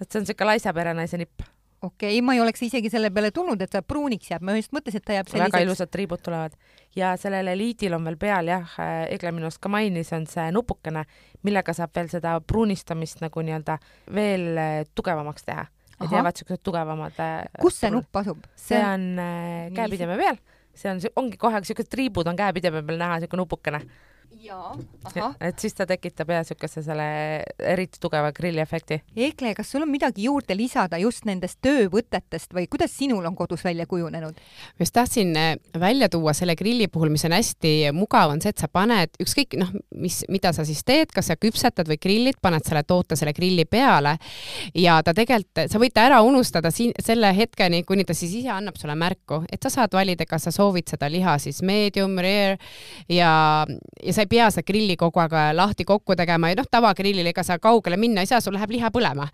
et 0.00 0.10
see 0.10 0.20
on 0.20 0.28
siuke 0.28 0.46
laisa 0.46 0.74
perenaise 0.74 1.18
nipp 1.18 1.46
okei 1.82 2.18
okay,, 2.18 2.24
ma 2.24 2.34
ei 2.34 2.40
oleks 2.42 2.62
isegi 2.66 2.90
selle 2.90 3.10
peale 3.14 3.30
tulnud, 3.34 3.60
et 3.62 3.70
ta 3.70 3.82
pruuniks 3.82 4.32
jääb, 4.32 4.44
ma 4.46 4.56
just 4.56 4.72
mõtlesin, 4.74 5.02
et 5.02 5.06
ta 5.06 5.16
jääb 5.16 5.30
selliseks. 5.30 5.52
väga 5.52 5.64
ilusad 5.66 5.92
triibud 5.94 6.22
tulevad 6.24 6.56
ja 6.96 7.12
sellel 7.20 7.52
eliidil 7.54 7.94
on 7.94 8.04
veel 8.08 8.18
peal 8.20 8.50
jah, 8.50 8.76
Egle 9.08 9.32
minu 9.36 9.48
arust 9.48 9.62
ka 9.62 9.70
mainis, 9.72 10.12
on 10.16 10.26
see 10.30 10.48
nupukene, 10.54 11.04
millega 11.46 11.74
saab 11.76 11.94
veel 11.94 12.10
seda 12.12 12.38
pruunistamist 12.40 13.22
nagu 13.22 13.44
nii-öelda 13.44 13.78
veel 14.14 14.48
eh, 14.56 14.82
tugevamaks 14.94 15.46
teha. 15.46 15.66
et 15.98 16.12
jäävad 16.12 16.38
siuksed 16.38 16.62
tugevamad. 16.62 17.16
Eh, 17.18 17.48
kus 17.62 17.80
see 17.80 17.90
nupp 17.90 18.16
asub? 18.20 18.44
see 18.56 18.82
on 18.82 19.08
äh, 19.22 19.70
käepideme 19.74 20.18
peal, 20.18 20.42
see 20.74 20.90
on, 20.90 21.02
ongi 21.16 21.38
kohe 21.38 21.62
siuksed 21.62 21.90
triibud 21.90 22.26
on 22.26 22.38
käepideme 22.38 22.82
peal 22.82 23.02
näha, 23.06 23.22
siuke 23.24 23.38
nupukene 23.38 23.82
jaa, 24.42 24.76
ahah. 25.04 25.34
et 25.40 25.58
siis 25.58 25.74
ta 25.74 25.86
tekitab 25.88 26.30
jah 26.32 26.42
niisuguse 26.42 26.82
selle 26.84 27.06
eriti 27.72 28.00
tugeva 28.00 28.30
grilliefekti. 28.34 29.00
Egle, 29.16 29.52
kas 29.56 29.72
sul 29.72 29.84
on 29.84 29.90
midagi 29.90 30.26
juurde 30.28 30.54
lisada 30.56 31.00
just 31.02 31.26
nendest 31.28 31.58
töövõtetest 31.64 32.54
või 32.54 32.68
kuidas 32.70 32.94
sinul 32.94 33.26
on 33.28 33.36
kodus 33.38 33.64
välja 33.66 33.86
kujunenud? 33.90 34.38
ma 34.78 34.84
just 34.84 34.94
tahtsin 34.94 35.34
äh, 35.36 35.50
välja 35.80 36.08
tuua 36.12 36.32
selle 36.36 36.54
grilli 36.56 36.88
puhul, 36.92 37.10
mis 37.12 37.24
on 37.26 37.34
hästi 37.36 37.72
mugav, 37.96 38.32
on 38.32 38.42
see, 38.44 38.52
et 38.54 38.62
sa 38.62 38.68
paned 38.72 39.18
ükskõik 39.22 39.58
noh, 39.60 39.72
mis, 39.96 40.20
mida 40.28 40.52
sa 40.56 40.66
siis 40.68 40.84
teed, 40.86 41.12
kas 41.14 41.30
sa 41.32 41.38
küpsetad 41.40 41.88
või 41.90 41.98
grillid, 42.00 42.38
paned 42.42 42.66
selle 42.68 42.84
toote 42.88 43.18
selle 43.18 43.34
grilli 43.36 43.66
peale 43.68 44.16
ja 44.74 45.00
ta 45.04 45.14
tegelikult, 45.16 45.64
sa 45.72 45.82
võid 45.82 45.96
ta 45.96 46.06
ära 46.08 46.20
unustada 46.26 46.70
siin 46.74 46.94
selle 47.04 47.32
hetkeni, 47.36 47.82
kuni 47.88 48.06
ta 48.06 48.16
siis 48.16 48.36
ise 48.42 48.52
annab 48.54 48.78
sulle 48.78 48.94
märku, 48.98 49.42
et 49.50 49.62
sa 49.64 49.72
saad 49.72 49.96
valida, 49.96 50.26
kas 50.28 50.48
sa 50.48 50.54
soovid 50.54 50.88
seda 50.90 51.10
liha 51.10 51.38
siis 51.42 51.60
medium, 51.66 52.16
rare 52.22 52.58
ja, 53.10 53.32
ja 53.66 54.17
sa 54.18 54.26
ei 54.26 54.30
pea 54.30 54.48
seda 54.50 54.66
grilli 54.66 54.96
kogu 54.98 55.22
aeg 55.22 55.34
lahti 55.54 55.86
kokku 55.86 56.16
tegema 56.18 56.50
ja 56.50 56.58
noh, 56.58 56.66
tavagrillil 56.70 57.30
ega 57.30 57.44
sa 57.46 57.58
kaugele 57.62 57.98
minna 58.00 58.24
ei 58.24 58.30
saa, 58.30 58.40
sul 58.42 58.56
läheb 58.56 58.72
liha 58.74 58.90
põlema. 58.94 59.28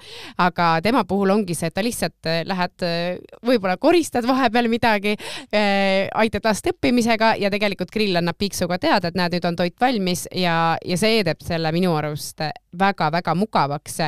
aga 0.45 0.69
tema 0.85 1.05
puhul 1.09 1.33
ongi 1.33 1.57
see, 1.57 1.71
et 1.71 1.76
ta 1.76 1.85
lihtsalt 1.85 2.29
äh, 2.29 2.43
lähed, 2.47 2.85
äh, 2.85 3.38
võib-olla 3.47 3.76
koristad 3.81 4.26
vahepeal 4.29 4.69
midagi, 4.73 5.17
äh, 5.55 6.11
aitad 6.21 6.45
last 6.45 6.69
õppimisega 6.69 7.35
ja 7.41 7.50
tegelikult 7.53 7.93
grill 7.95 8.21
annab 8.21 8.38
piiksuga 8.38 8.79
teada, 8.83 9.09
et 9.09 9.19
näed, 9.19 9.38
nüüd 9.38 9.49
on 9.49 9.59
toit 9.59 9.76
valmis 9.81 10.26
ja, 10.35 10.76
ja 10.85 11.00
see 11.00 11.23
teeb 11.25 11.45
selle 11.45 11.73
minu 11.75 11.95
arust 11.97 12.45
väga-väga 12.79 13.35
mugavaks. 13.38 14.00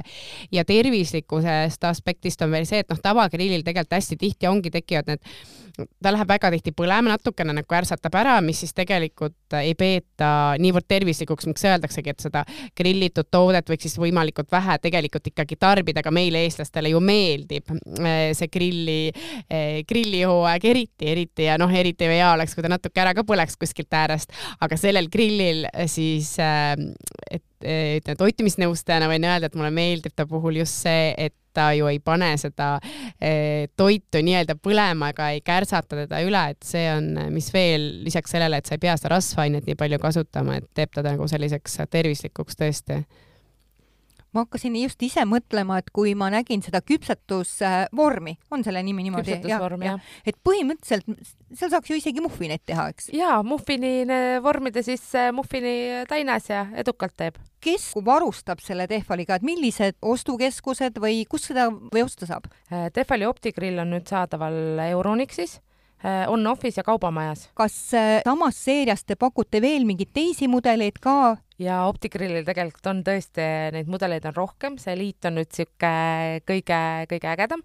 ja 0.52 0.64
tervislikkusest 0.64 1.84
aspektist 1.84 2.42
on 2.42 2.50
veel 2.52 2.66
see, 2.68 2.82
et 2.82 2.90
noh, 2.90 3.00
tavagrillil 3.00 3.64
tegelikult 3.64 3.96
hästi 3.96 4.18
tihti 4.20 4.50
ongi, 4.50 4.72
tekivad 4.74 5.14
need 5.14 5.22
ta 5.76 6.12
läheb 6.12 6.28
väga 6.28 6.50
tihti 6.54 6.72
põlema, 6.76 7.12
natukene 7.12 7.54
nagu 7.56 7.76
ärsatab 7.78 8.14
ära, 8.18 8.36
mis 8.44 8.60
siis 8.62 8.74
tegelikult 8.76 9.56
ei 9.60 9.74
peeta 9.78 10.28
niivõrd 10.62 10.86
tervislikuks, 10.88 11.48
miks 11.50 11.64
öeldaksegi, 11.68 12.12
et 12.12 12.24
seda 12.24 12.42
grillitud 12.76 13.28
toodet 13.30 13.68
võiks 13.70 13.88
siis 13.88 13.98
võimalikult 14.00 14.50
vähe 14.52 14.78
tegelikult 14.82 15.30
ikkagi 15.32 15.58
tarbida, 15.60 16.02
aga 16.04 16.12
meile, 16.14 16.44
eestlastele 16.46 16.92
ju 16.92 17.00
meeldib 17.04 17.72
eh, 17.72 18.32
see 18.36 18.50
grilli, 18.52 19.00
eh, 19.48 19.82
grillihooaeg 19.88 20.68
eriti, 20.72 21.10
eriti 21.12 21.48
ja 21.50 21.58
noh, 21.60 21.72
eriti 21.72 22.08
hea 22.10 22.32
oleks, 22.34 22.56
kui 22.56 22.64
ta 22.66 22.72
natuke 22.72 23.02
ära 23.02 23.14
ka 23.16 23.26
põleks 23.26 23.58
kuskilt 23.60 23.92
äärest, 23.96 24.32
aga 24.60 24.80
sellel 24.80 25.10
grillil 25.12 25.66
siis, 25.90 26.34
eh, 26.42 26.74
et 27.30 27.44
ütleme 27.62 28.18
toitumisnõustajana 28.20 29.08
võin 29.10 29.26
öelda, 29.26 29.48
et 29.48 29.58
mulle 29.58 29.72
meeldib 29.74 30.14
ta 30.16 30.26
puhul 30.28 30.60
just 30.60 30.84
see, 30.84 31.12
et 31.16 31.34
ta 31.56 31.70
ju 31.72 31.88
ei 31.88 32.00
pane 32.04 32.28
seda 32.40 32.74
eh, 33.20 33.68
toitu 33.80 34.20
nii-öelda 34.24 34.58
põlema 34.60 35.10
ega 35.14 35.30
ei 35.32 35.40
kärsata 35.44 36.02
teda 36.02 36.20
üle, 36.26 36.42
et 36.52 36.66
see 36.66 36.84
on, 36.92 37.08
mis 37.32 37.48
veel 37.54 37.88
lisaks 38.04 38.36
sellele, 38.36 38.60
et 38.60 38.68
sa 38.68 38.76
ei 38.76 38.82
pea 38.82 38.96
seda 38.98 39.14
rasvainet 39.16 39.68
nii 39.68 39.78
palju 39.80 40.00
kasutama, 40.02 40.60
et 40.60 40.68
teeb 40.76 40.92
ta 40.92 41.04
nagu 41.06 41.28
selliseks 41.30 41.80
tervislikuks 41.92 42.60
tõesti 42.60 43.00
ma 44.36 44.44
hakkasin 44.44 44.76
just 44.82 45.02
ise 45.06 45.24
mõtlema, 45.28 45.80
et 45.80 45.90
kui 45.94 46.14
ma 46.18 46.28
nägin 46.32 46.62
seda 46.64 46.82
küpsetusvormi, 46.84 48.36
on 48.52 48.64
selle 48.66 48.82
nimi 48.86 49.06
niimoodi? 49.06 49.38
küpsetusvorm, 49.38 49.84
jah. 49.88 50.14
et 50.26 50.38
põhimõtteliselt 50.44 51.08
seal 51.56 51.72
saaks 51.72 51.90
ju 51.90 51.98
isegi 51.98 52.22
muffineid 52.24 52.64
teha, 52.68 52.88
eks? 52.92 53.10
jaa, 53.16 53.40
muffini 53.46 54.06
vormida 54.44 54.82
siis 54.84 55.04
muffini 55.36 56.04
täinas 56.10 56.50
ja 56.50 56.66
edukalt 56.76 57.16
teeb. 57.16 57.38
kes 57.60 57.90
varustab 58.04 58.60
selle 58.62 58.86
Tehvaliga, 58.90 59.38
et 59.38 59.46
millised 59.46 59.96
ostukeskused 60.02 61.00
või 61.02 61.24
kus 61.28 61.48
seda 61.50 61.68
või 61.70 62.04
osta 62.04 62.28
saab? 62.28 62.50
Äh, 62.70 62.90
Tehvali 62.94 63.26
optigrill 63.26 63.80
on 63.82 63.94
nüüd 63.94 64.06
saadaval 64.10 64.78
Euronixis 64.90 65.58
äh, 66.04 66.24
on-office 66.30 66.80
ja 66.80 66.84
kaubamajas. 66.86 67.48
kas 67.54 67.78
äh, 67.94 68.20
samas 68.24 68.60
seerias 68.64 69.04
te 69.04 69.16
pakute 69.16 69.62
veel 69.62 69.86
mingeid 69.88 70.12
teisi 70.14 70.48
mudeleid 70.48 71.00
ka? 71.02 71.36
Ja 71.62 71.82
OptiGrillil 71.88 72.46
tegelikult 72.46 72.88
on 72.90 73.02
tõesti, 73.06 73.44
neid 73.74 73.90
mudeleid 73.90 74.26
on 74.28 74.36
rohkem, 74.36 74.80
see 74.80 74.96
liit 74.98 75.28
on 75.28 75.38
nüüd 75.40 75.50
niisugune 75.50 76.40
kõige, 76.48 76.80
kõige 77.12 77.30
ägedam. 77.32 77.64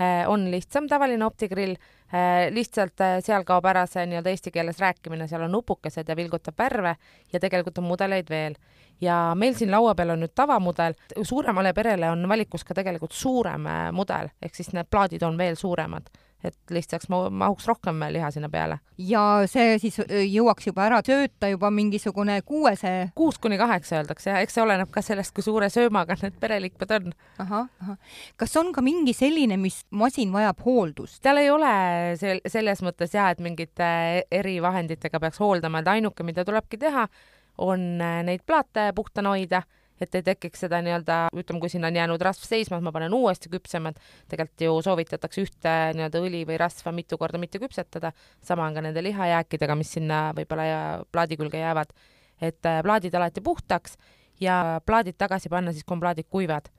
Äh, 0.00 0.24
on 0.30 0.46
lihtsam 0.50 0.86
tavaline 0.88 1.26
OptiGrill, 1.26 1.74
äh, 2.14 2.48
lihtsalt 2.54 3.00
äh, 3.04 3.18
seal 3.20 3.44
kaob 3.44 3.66
ära 3.68 3.82
see 3.86 4.06
nii-öelda 4.08 4.32
eesti 4.32 4.52
keeles 4.54 4.80
rääkimine, 4.80 5.26
seal 5.28 5.44
on 5.44 5.52
nupukesed 5.52 6.08
ja 6.08 6.16
vilgutab 6.16 6.56
värve 6.56 6.94
ja 7.32 7.40
tegelikult 7.40 7.82
on 7.82 7.90
mudeleid 7.90 8.30
veel. 8.32 8.56
ja 9.02 9.34
meil 9.34 9.56
siin 9.58 9.70
laua 9.70 9.96
peal 9.98 10.14
on 10.14 10.20
nüüd 10.22 10.32
tavamudel, 10.34 10.94
suuremale 11.26 11.72
perele 11.74 12.08
on 12.10 12.22
valikus 12.28 12.64
ka 12.64 12.74
tegelikult 12.74 13.12
suurem 13.12 13.66
mudel, 13.92 14.30
ehk 14.40 14.54
siis 14.54 14.70
need 14.72 14.86
plaadid 14.88 15.24
on 15.26 15.36
veel 15.38 15.58
suuremad 15.58 16.06
et 16.44 16.74
lihtsalt 16.74 17.08
mahuks 17.10 17.66
rohkem 17.70 18.00
liha 18.12 18.30
sinna 18.34 18.48
peale. 18.52 18.78
ja 18.98 19.42
see 19.50 19.78
siis 19.82 19.98
jõuaks 20.02 20.66
juba 20.68 20.86
ära 20.88 21.00
sööta 21.06 21.50
juba 21.52 21.70
mingisugune 21.74 22.40
kuuese? 22.46 23.12
kuus 23.18 23.38
kuni 23.42 23.58
kaheksa 23.60 24.00
öeldakse 24.00 24.30
ja 24.30 24.42
eks 24.44 24.56
see 24.58 24.64
oleneb 24.64 24.90
ka 24.92 25.02
sellest, 25.02 25.34
kui 25.34 25.44
suure 25.44 25.68
söömaga 25.72 26.16
need 26.22 26.38
pereliikmed 26.40 26.96
on. 26.98 27.12
ahah, 27.44 27.68
ahah. 27.82 28.16
kas 28.36 28.56
on 28.60 28.72
ka 28.72 28.84
mingi 28.84 29.14
selline, 29.16 29.58
mis 29.60 29.82
masin 29.90 30.32
vajab 30.34 30.64
hooldust? 30.64 31.20
seal 31.22 31.42
ei 31.42 31.50
ole 31.50 31.74
sel-, 32.20 32.42
selles 32.48 32.82
mõttes 32.82 33.14
jah, 33.14 33.30
et 33.32 33.42
mingite 33.44 33.92
erivahenditega 34.30 35.20
peaks 35.22 35.40
hooldama, 35.42 35.82
et 35.82 35.94
ainuke, 35.96 36.26
mida 36.26 36.44
tulebki 36.48 36.80
teha, 36.80 37.06
on 37.62 37.86
neid 37.98 38.42
plaate 38.46 38.90
puhtana 38.96 39.34
hoida 39.34 39.62
et 40.02 40.18
ei 40.18 40.24
tekiks 40.26 40.64
seda 40.64 40.80
nii-öelda, 40.84 41.18
ütleme, 41.38 41.60
kui 41.62 41.72
sinna 41.72 41.90
on 41.90 41.98
jäänud 41.98 42.24
rasv 42.26 42.46
seisma, 42.48 42.78
et 42.78 42.86
ma 42.86 42.92
panen 42.94 43.14
uuesti 43.16 43.50
küpsema, 43.52 43.92
et 43.92 44.00
tegelikult 44.32 44.66
ju 44.66 44.76
soovitatakse 44.88 45.44
ühte 45.44 45.74
nii-öelda 45.96 46.22
õli 46.22 46.42
või 46.48 46.58
rasva 46.60 46.94
mitu 46.94 47.18
korda 47.20 47.40
mitte 47.42 47.60
küpsetada, 47.62 48.12
sama 48.42 48.66
on 48.66 48.76
ka 48.78 48.84
nende 48.84 49.04
lihajääkidega, 49.04 49.78
mis 49.78 49.94
sinna 49.98 50.24
võib-olla 50.36 50.66
plaadi 51.12 51.38
külge 51.40 51.62
jäävad, 51.62 51.94
et 52.42 52.68
äh, 52.68 52.82
plaadid 52.84 53.14
alati 53.14 53.44
puhtaks 53.44 53.98
ja 54.42 54.80
plaadid 54.86 55.18
tagasi 55.18 55.52
panna 55.52 55.72
siis, 55.72 55.86
kui 55.86 55.96
on 55.96 56.04
plaadid 56.04 56.28
kuivad 56.30 56.70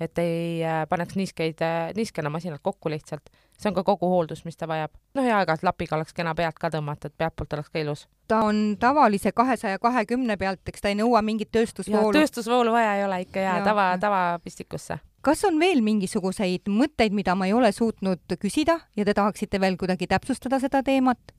et 0.00 0.18
ei 0.18 0.64
äh, 0.64 0.82
paneks 0.88 1.16
niiskeid, 1.16 1.60
äh, 1.62 1.92
niiskena 1.96 2.30
masinat 2.30 2.60
kokku 2.62 2.90
lihtsalt. 2.90 3.30
see 3.58 3.70
on 3.70 3.74
ka 3.74 3.84
kogu 3.86 4.08
hooldus, 4.10 4.44
mis 4.44 4.56
ta 4.56 4.66
vajab. 4.68 4.90
noh, 5.14 5.24
ja 5.24 5.38
aeg-ajalt 5.38 5.62
lapiga 5.62 5.96
oleks 5.96 6.14
kena 6.16 6.34
pealt 6.34 6.58
ka 6.58 6.70
tõmmata, 6.72 7.10
et 7.10 7.18
pealtpoolt 7.18 7.52
oleks 7.52 7.70
ka 7.70 7.78
ilus. 7.78 8.08
ta 8.28 8.40
on 8.48 8.76
tavalise 8.80 9.32
kahesaja 9.32 9.78
kahekümne 9.78 10.36
pealt, 10.36 10.60
eks 10.68 10.80
ta 10.80 10.88
ei 10.88 10.98
nõua 10.98 11.22
mingit 11.22 11.52
tööstusvoolu. 11.52 12.12
tööstusvoolu 12.16 12.72
vaja 12.72 12.96
ei 12.96 13.04
ole 13.04 13.20
ikka 13.26 13.40
ja, 13.40 13.58
ja 13.58 13.64
tava, 13.64 13.90
tavapistikusse. 14.00 14.98
kas 15.20 15.44
on 15.44 15.60
veel 15.60 15.82
mingisuguseid 15.82 16.68
mõtteid, 16.68 17.12
mida 17.12 17.34
ma 17.34 17.46
ei 17.46 17.52
ole 17.52 17.72
suutnud 17.72 18.38
küsida 18.40 18.80
ja 18.96 19.04
te 19.04 19.14
tahaksite 19.14 19.60
veel 19.60 19.76
kuidagi 19.76 20.06
täpsustada 20.10 20.60
seda 20.60 20.82
teemat? 20.82 21.36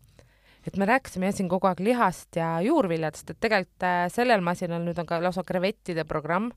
et 0.68 0.78
me 0.78 0.86
rääkisime 0.88 1.28
jah 1.28 1.36
siin 1.36 1.50
kogu 1.52 1.68
aeg 1.68 1.82
lihast 1.84 2.38
ja 2.40 2.62
juurviljadest, 2.64 3.34
et 3.34 3.40
tegelikult 3.44 3.84
äh, 3.84 4.06
sellel 4.14 4.42
masinal 4.46 4.86
nüüd 4.86 5.00
on 5.02 5.10
ka 5.10 5.20
lausa 5.20 5.44
krevettide 5.44 6.06
programm 6.08 6.54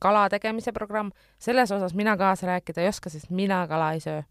kala 0.00 0.28
tegemise 0.32 0.72
programm, 0.72 1.10
selles 1.38 1.70
osas 1.70 1.94
mina 1.94 2.16
kaasa 2.16 2.46
rääkida 2.46 2.82
ei 2.82 2.88
oska, 2.88 3.10
sest 3.10 3.30
mina 3.30 3.66
kala 3.68 3.92
ei 3.92 4.00
söö 4.00 4.22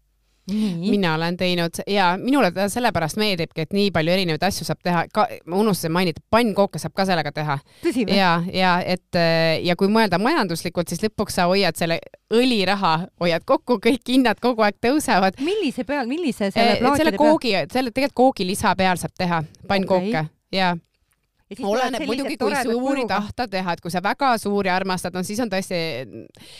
Nii. 0.52 0.90
mina 0.90 1.14
olen 1.14 1.36
teinud 1.36 1.70
ja 1.86 2.18
minule 2.22 2.50
ta 2.50 2.68
sellepärast 2.68 3.16
meeldibki, 3.20 3.60
et 3.60 3.74
nii 3.76 3.90
palju 3.94 4.12
erinevaid 4.12 4.42
asju 4.48 4.64
saab 4.66 4.80
teha, 4.82 5.04
ka 5.14 5.26
ma 5.46 5.60
unustasin 5.60 5.92
mainida, 5.94 6.22
pannkooke 6.30 6.80
saab 6.80 6.94
ka 6.96 7.06
sellega 7.06 7.32
teha. 7.32 7.58
ja, 8.16 8.30
ja 8.52 8.72
et 8.86 9.20
ja 9.62 9.76
kui 9.78 9.90
mõelda 9.92 10.18
majanduslikult, 10.18 10.90
siis 10.90 11.04
lõpuks 11.04 11.38
sa 11.38 11.46
hoiad 11.50 11.78
selle 11.78 12.00
õliraha, 12.34 12.94
hoiad 13.22 13.46
kokku, 13.46 13.78
kõik 13.84 14.14
hinnad 14.14 14.40
kogu 14.42 14.64
aeg 14.66 14.80
tõusevad. 14.82 15.38
millise 15.44 15.84
peal, 15.84 16.08
millise 16.10 16.50
selle 16.50 16.78
plaatide 16.80 16.88
peal? 16.88 17.02
selle 17.04 17.16
koogi, 17.20 17.56
selle 17.72 17.94
tegelikult 17.94 18.18
koogilisa 18.20 18.74
peal 18.76 18.98
saab 18.98 19.14
teha 19.18 19.44
pannkooke 19.68 20.10
okay. 20.10 20.32
ja 20.52 20.74
oleneb 21.58 22.06
muidugi, 22.06 22.36
kui 22.40 22.58
suuri 22.62 23.06
tahta 23.10 23.48
teha, 23.50 23.74
et 23.74 23.82
kui 23.82 23.92
sa 23.92 24.02
väga 24.04 24.36
suuri 24.38 24.70
armastad, 24.72 25.14
no 25.16 25.24
siis 25.26 25.40
on 25.42 25.50
tõesti, 25.52 25.80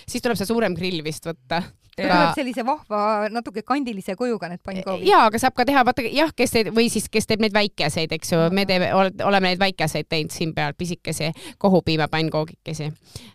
siis 0.09 0.25
tuleb 0.25 0.39
see 0.41 0.49
suurem 0.51 0.75
grill 0.79 1.05
vist 1.07 1.29
võtta 1.31 1.63
tuleb 2.03 2.35
sellise 2.37 2.65
vahva, 2.67 3.29
natuke 3.33 3.63
kandilise 3.67 4.17
kujuga 4.19 4.51
need 4.51 4.63
pannkoogid. 4.65 5.07
ja, 5.09 5.25
aga 5.29 5.41
saab 5.43 5.57
ka 5.59 5.67
teha, 5.69 5.85
vaata 5.87 6.05
jah, 6.07 6.33
kes 6.37 6.55
teeb 6.55 6.73
või 6.77 6.89
siis, 6.93 7.09
kes 7.13 7.29
teeb 7.31 7.45
neid 7.45 7.55
väikeseid, 7.57 8.13
eks 8.17 8.35
ju, 8.35 8.41
me 8.57 8.67
teeme, 8.69 8.91
oleme 8.97 9.53
neid 9.53 9.63
väikeseid 9.63 10.09
teinud 10.11 10.35
siin 10.35 10.55
peal, 10.57 10.75
pisikesi 10.79 11.31
kohupiima 11.59 12.09
pannkoogikesi. 12.13 12.91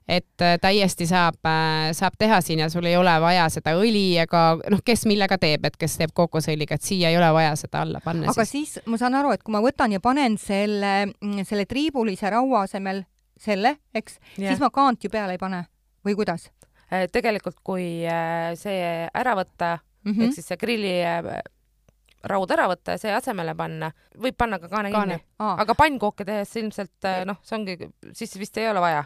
et 0.08 0.46
äh, 0.46 0.58
täiesti 0.62 1.08
saab 1.10 1.40
äh,, 1.46 1.92
saab 1.98 2.18
teha 2.18 2.42
siin 2.42 2.64
ja 2.66 2.70
sul 2.70 2.86
ei 2.86 2.98
ole 2.98 3.16
vaja 3.22 3.48
seda 3.54 3.76
õli 3.80 4.06
ega 4.22 4.46
noh, 4.72 4.84
kes 4.86 5.06
millega 5.10 5.38
teeb, 5.42 5.66
et 5.66 5.78
kes 5.78 5.98
teeb 6.02 6.14
kookosõliga, 6.14 6.76
et 6.76 6.86
siia 6.86 7.12
ei 7.14 7.18
ole 7.18 7.32
vaja 7.34 7.56
seda 7.60 7.84
alla 7.86 8.02
panna. 8.04 8.30
aga 8.32 8.46
siis. 8.46 8.78
siis 8.78 8.88
ma 8.90 8.98
saan 9.02 9.16
aru, 9.16 9.34
et 9.36 9.44
kui 9.44 9.54
ma 9.56 9.62
võtan 9.64 9.94
ja 9.96 10.02
panen 10.04 10.38
selle, 10.42 10.96
selle 11.44 11.66
triibulise 11.70 12.30
raua 12.30 12.66
asemel 12.66 13.04
selle, 13.40 13.76
eks, 13.96 14.20
siis 14.36 14.62
ma 14.62 14.72
kaant 14.74 15.04
ju 15.04 15.12
peale 15.12 15.36
ei 15.36 15.42
pane 15.42 15.66
või 16.06 16.16
kuidas? 16.18 16.50
Tegelikult 17.12 17.60
kui 17.64 18.06
äh, 18.08 18.54
see 18.60 18.80
ära 19.14 19.36
võtta 19.38 19.76
mm. 19.78 20.12
-hmm. 20.12 20.24
ehk 20.24 20.38
siis 20.38 20.48
see 20.52 20.58
grilli 20.62 20.96
äh, 21.04 21.44
raud 22.26 22.52
ära 22.52 22.70
võtta 22.72 22.96
ja 22.96 23.02
see 23.02 23.14
asemele 23.14 23.56
panna, 23.58 23.92
võib 24.18 24.38
panna 24.38 24.60
ka 24.62 24.70
kaane 24.72 24.92
Kaane. 24.94 25.20
kinni. 25.20 25.36
Aga 25.46 25.76
pannkooke 25.78 26.26
tehes 26.26 26.56
ilmselt 26.62 27.08
äh, 27.08 27.22
noh, 27.28 27.40
see 27.46 27.60
ongi, 27.60 27.78
siis 28.14 28.36
vist 28.40 28.58
ei 28.58 28.70
ole 28.70 28.82
vaja. 28.82 29.06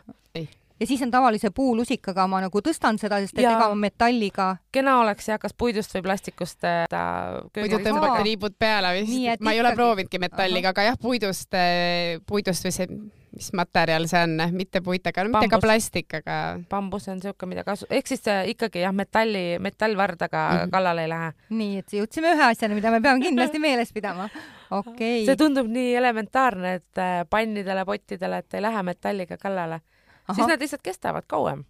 ja 0.79 0.87
siis 0.87 1.01
on 1.03 1.11
tavalise 1.11 1.51
puulusikaga 1.51 2.27
ma 2.31 2.39
nagu 2.45 2.61
tõstan 2.63 2.99
seda, 3.01 3.19
sest 3.19 3.35
et 3.35 3.43
ega 3.43 3.67
metalliga 3.75 4.49
kena 4.71 4.99
oleks 5.01 5.27
jah, 5.27 5.39
kas 5.39 5.53
puidust 5.53 5.93
või 5.97 6.05
plastikust 6.07 6.63
äh, 6.63 6.85
ta 6.89 7.03
muidu 7.57 7.81
tõmbate 7.83 8.23
riibud 8.23 8.55
peale 8.59 8.93
vist 9.01 9.43
ma 9.43 9.55
ei 9.55 9.59
ole 9.59 9.75
proovinudki 9.75 10.19
metalliga, 10.19 10.71
aga 10.71 10.91
jah, 10.91 10.99
puidust, 11.01 11.59
puidust 12.25 12.67
või 12.67 12.75
see, 12.75 12.87
mis 13.39 13.53
materjal 13.55 14.05
see 14.09 14.21
on, 14.25 14.35
mitte 14.55 14.81
puit, 14.83 15.05
aga 15.07 15.23
no 15.23 15.31
mitte 15.31 15.47
ka 15.47 15.55
Bambus. 15.55 15.65
plastik, 15.65 16.15
aga 16.19 16.35
bambus 16.69 17.07
on 17.11 17.21
siuke, 17.23 17.47
mida 17.49 17.63
kasu-, 17.67 17.87
ehk 17.95 18.11
siis 18.11 18.27
äh, 18.27 18.43
ikkagi 18.53 18.83
jah, 18.83 18.93
metalli, 18.95 19.43
metallvardaga 19.63 20.43
mm. 20.49 20.59
-hmm. 20.59 20.73
kallale 20.75 21.05
ei 21.05 21.11
lähe. 21.13 21.31
nii 21.61 21.79
et 21.79 21.95
jõudsime 21.99 22.33
ühe 22.35 22.45
asjani, 22.49 22.75
mida 22.75 22.91
me 22.91 23.01
peame 23.01 23.23
kindlasti 23.23 23.59
meeles 23.63 23.93
pidama. 23.95 24.29
okei 24.81 25.23
see 25.23 25.33
okay., 25.33 25.39
tundub 25.39 25.71
nii 25.71 25.95
elementaarne, 26.01 26.73
et 26.81 27.03
äh, 27.03 27.23
pannidele, 27.29 27.85
pottidele, 27.85 28.43
et 28.43 28.53
ei 28.53 28.61
lähe 28.67 28.83
metalliga 28.83 29.37
kallale. 29.37 29.81
siis 30.35 30.47
nad 30.47 30.59
lihtsalt 30.59 30.83
kestavad 30.83 31.23
kauem. 31.27 31.63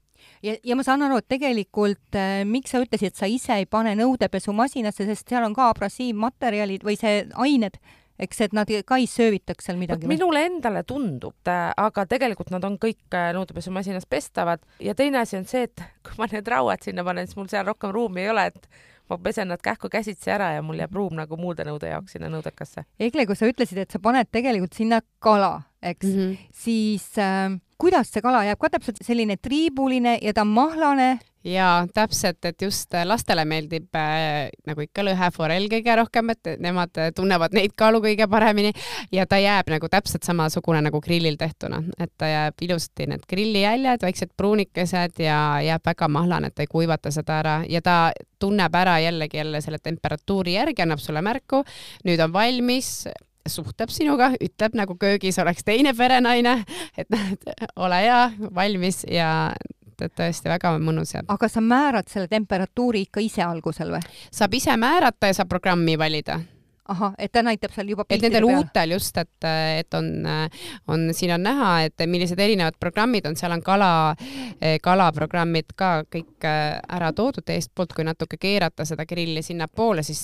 ja, 0.43 0.55
ja 0.63 0.75
ma 0.75 0.83
saan 0.83 1.05
aru, 1.05 1.21
et 1.21 1.29
tegelikult 1.29 2.17
äh, 2.17 2.41
miks 2.45 2.73
sa 2.73 2.81
ütlesid, 2.81 3.13
et 3.13 3.15
sa 3.15 3.29
ise 3.29 3.61
ei 3.61 3.65
pane 3.65 3.95
nõudepesumasinasse, 3.95 5.05
sest 5.05 5.29
seal 5.29 5.45
on 5.45 5.53
ka 5.53 5.69
abrasiivmaterjalid 5.69 6.83
või 6.83 6.97
see 6.97 7.25
ained, 7.35 7.77
eks, 8.19 8.41
et 8.45 8.55
nad 8.55 8.69
ka 8.85 8.99
ei 8.99 9.07
söövitaks 9.09 9.69
seal 9.69 9.79
midagi. 9.79 10.09
minule 10.11 10.43
endale 10.49 10.83
tundub, 10.87 11.37
aga 11.47 12.05
tegelikult 12.09 12.51
nad 12.53 12.65
on 12.67 12.77
kõik 12.81 13.15
äh, 13.15 13.31
nõudepesumasinas 13.37 14.07
pestavad 14.09 14.63
ja 14.83 14.95
teine 14.97 15.21
asi 15.23 15.39
on 15.39 15.47
see, 15.49 15.65
et 15.69 15.83
kui 16.05 16.19
ma 16.19 16.29
need 16.31 16.47
rauad 16.47 16.83
sinna 16.85 17.05
panen, 17.07 17.29
siis 17.29 17.39
mul 17.39 17.49
seal 17.51 17.67
rohkem 17.69 17.93
ruumi 17.95 18.25
ei 18.25 18.33
ole, 18.33 18.49
et 18.51 18.69
ma 19.09 19.17
pesen 19.23 19.49
nad 19.49 19.61
kähku 19.63 19.89
käsitsi 19.89 20.31
ära 20.31 20.51
ja 20.57 20.65
mul 20.65 20.79
jääb 20.81 20.93
ruum 20.95 21.15
nagu 21.17 21.37
muude 21.39 21.65
nõude 21.65 21.89
jaoks 21.89 22.13
sinna 22.15 22.29
nõudekasse. 22.29 22.85
Egle, 23.01 23.25
kui 23.25 23.39
sa 23.39 23.49
ütlesid, 23.49 23.81
et 23.81 23.95
sa 23.95 24.01
paned 24.03 24.29
tegelikult 24.31 24.77
sinna 24.77 25.01
kala, 25.23 25.63
eks 25.81 26.05
mm. 26.05 26.19
-hmm. 26.19 26.53
siis 26.53 27.07
äh, 27.17 27.55
kuidas 27.79 28.11
see 28.13 28.23
kala 28.23 28.43
jääb 28.47 28.59
ka 28.59 28.73
täpselt 28.75 29.01
selline 29.05 29.39
triibuline 29.39 30.17
ja 30.21 30.33
ta 30.35 30.45
on 30.45 30.55
mahlane? 30.55 31.09
ja 31.43 31.87
täpselt, 31.93 32.43
et 32.45 32.61
just 32.61 32.93
äh, 32.93 33.05
lastele 33.07 33.45
meeldib 33.47 33.95
äh, 33.95 34.49
nagu 34.67 34.83
ikka 34.83 35.05
lõheforell 35.07 35.69
kõige 35.71 35.95
rohkem, 35.95 36.33
et 36.33 36.49
nemad 36.59 36.99
äh, 36.99 37.13
tunnevad 37.15 37.55
neid 37.55 37.71
kaalu 37.79 38.01
kõige 38.03 38.27
paremini 38.27 38.73
ja 39.15 39.23
ta 39.29 39.39
jääb 39.39 39.71
nagu 39.71 39.87
täpselt 39.87 40.27
samasugune 40.27 40.81
nagu 40.83 40.99
grillil 41.01 41.39
tehtuna, 41.39 41.79
et 41.95 42.11
ta 42.19 42.27
jääb 42.27 42.65
ilusasti 42.67 43.07
need 43.13 43.23
grillijäljed, 43.29 44.03
väiksed 44.03 44.35
pruunikesed 44.37 45.23
ja 45.23 45.39
jääb 45.63 45.87
väga 45.87 46.11
mahlane, 46.11 46.51
et 46.51 46.59
ta 46.59 46.67
ei 46.67 46.71
kuivata 46.71 47.11
seda 47.15 47.39
ära 47.39 47.55
ja 47.69 47.81
ta 47.81 47.97
tunneb 48.39 48.75
ära 48.75 48.99
jällegi 48.99 49.39
jälle 49.39 49.63
selle 49.63 49.79
temperatuuri 49.79 50.59
järgi, 50.59 50.83
annab 50.83 50.99
sulle 50.99 51.23
märku, 51.23 51.63
nüüd 52.03 52.19
on 52.23 52.35
valmis 52.35 53.07
suhtleb 53.49 53.91
sinuga, 53.93 54.31
ütleb 54.41 54.77
nagu 54.77 54.95
köögis 54.99 55.39
oleks 55.41 55.65
teine 55.67 55.93
perenaine, 55.97 56.63
et 56.97 57.09
näed, 57.13 57.49
ole 57.75 58.01
hea, 58.05 58.21
valmis 58.55 59.03
ja 59.09 59.29
et 60.05 60.15
tõesti 60.15 60.51
väga 60.51 60.75
mõnus 60.81 61.13
jääb. 61.15 61.27
aga 61.31 61.49
sa 61.49 61.61
määrad 61.61 62.07
selle 62.11 62.27
temperatuuri 62.31 63.03
ikka 63.07 63.23
ise 63.23 63.43
algusel 63.43 63.91
või? 63.95 64.01
saab 64.31 64.55
ise 64.55 64.77
määrata 64.77 65.31
ja 65.31 65.39
saab 65.39 65.49
programmi 65.51 65.97
valida. 65.99 66.39
ahah, 66.89 67.13
et 67.19 67.31
ta 67.31 67.43
näitab 67.45 67.73
seal 67.75 67.91
juba 67.91 68.05
et 68.09 68.21
nendel 68.21 68.47
uutel 68.47 68.95
just, 68.95 69.17
et, 69.17 69.49
et 69.79 69.93
on, 69.93 70.07
on, 70.87 71.09
siin 71.13 71.35
on 71.35 71.43
näha, 71.43 71.73
et 71.85 72.05
millised 72.07 72.39
erinevad 72.39 72.79
programmid 72.79 73.27
on, 73.29 73.35
seal 73.37 73.53
on 73.53 73.61
kala, 73.61 74.15
kalaprogrammid 74.81 75.75
ka 75.77 75.91
kõik 76.09 76.47
äh, 76.49 76.79
ära 76.89 77.11
toodud 77.13 77.53
eestpoolt, 77.53 77.93
kui 77.93 78.07
natuke 78.07 78.39
keerata 78.41 78.87
seda 78.89 79.05
grilli 79.05 79.43
sinnapoole, 79.45 80.03
siis 80.03 80.23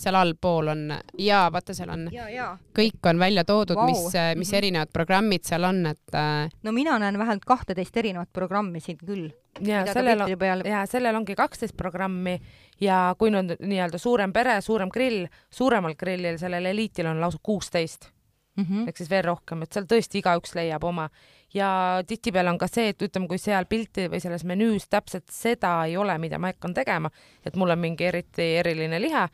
seal 0.00 0.16
allpool 0.16 0.72
on 0.72 0.86
ja 1.18 1.42
vaata, 1.52 1.74
seal 1.76 1.92
on, 1.92 2.06
ja, 2.14 2.28
ja. 2.32 2.48
kõik 2.76 3.10
on 3.10 3.20
välja 3.20 3.44
toodud 3.48 3.76
wow. 3.76 3.90
mis, 3.90 4.06
mis 4.36 4.50
Mhm. 4.50 4.58
erinevad 4.58 4.92
programmid 4.92 5.44
seal 5.44 5.64
on, 5.64 5.84
et 5.86 6.14
äh, 6.14 6.48
no 6.62 6.72
mina 6.72 6.98
näen 6.98 7.18
vähemalt 7.18 7.44
kahteteist 7.46 7.96
erinevat 7.96 8.32
programmi 8.32 8.80
siin 8.80 8.98
küll. 8.98 9.30
ja 9.60 9.84
sellel 9.92 10.20
on, 10.24 10.38
peal 10.38 10.62
ja 10.64 10.86
sellel 10.86 11.16
ongi 11.16 11.34
kaksteist 11.34 11.76
programmi 11.76 12.38
ja 12.80 13.14
kui 13.18 13.30
nüüd 13.30 13.58
nii-öelda 13.60 13.98
suurem 13.98 14.32
pere, 14.32 14.60
suurem 14.60 14.88
grill, 14.90 15.26
suuremal 15.50 15.94
grillil, 15.98 16.38
sellel 16.38 16.70
eliitil 16.70 17.06
on 17.06 17.20
lausa 17.20 17.38
kuusteist 17.42 18.10
mm 18.56 18.64
-hmm. 18.64 18.88
ehk 18.88 18.96
siis 18.96 19.10
veel 19.10 19.24
rohkem, 19.24 19.62
et 19.62 19.72
seal 19.72 19.84
tõesti 19.84 20.20
igaüks 20.22 20.54
leiab 20.54 20.84
oma 20.84 21.08
ja 21.54 22.02
tihtipeale 22.06 22.50
on 22.50 22.58
ka 22.58 22.66
see, 22.66 22.88
et 22.88 23.02
ütleme, 23.02 23.28
kui 23.28 23.38
seal 23.38 23.66
pilti 23.66 24.08
või 24.08 24.20
selles 24.20 24.44
menüüs 24.44 24.88
täpselt 24.90 25.30
seda 25.30 25.84
ei 25.84 25.96
ole, 25.96 26.18
mida 26.18 26.38
ma 26.38 26.52
hakkan 26.52 26.74
tegema, 26.74 27.10
et 27.44 27.56
mul 27.56 27.70
on 27.70 27.78
mingi 27.78 28.04
eriti 28.04 28.56
eriline 28.62 29.00
liha, 29.00 29.28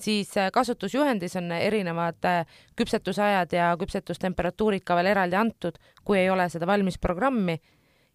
siis 0.00 0.36
äh, 0.36 0.50
kasutusjuhendis 0.52 1.36
on 1.36 1.52
erinevad 1.52 2.24
äh, 2.24 2.58
küpsetusajad 2.76 3.52
ja 3.56 3.72
küpsetustemperatuurid 3.80 4.84
ka 4.84 4.96
veel 4.98 5.12
eraldi 5.14 5.36
antud, 5.36 5.78
kui 6.04 6.20
ei 6.20 6.30
ole 6.30 6.48
seda 6.52 6.66
valmis 6.66 6.98
programmi 6.98 7.58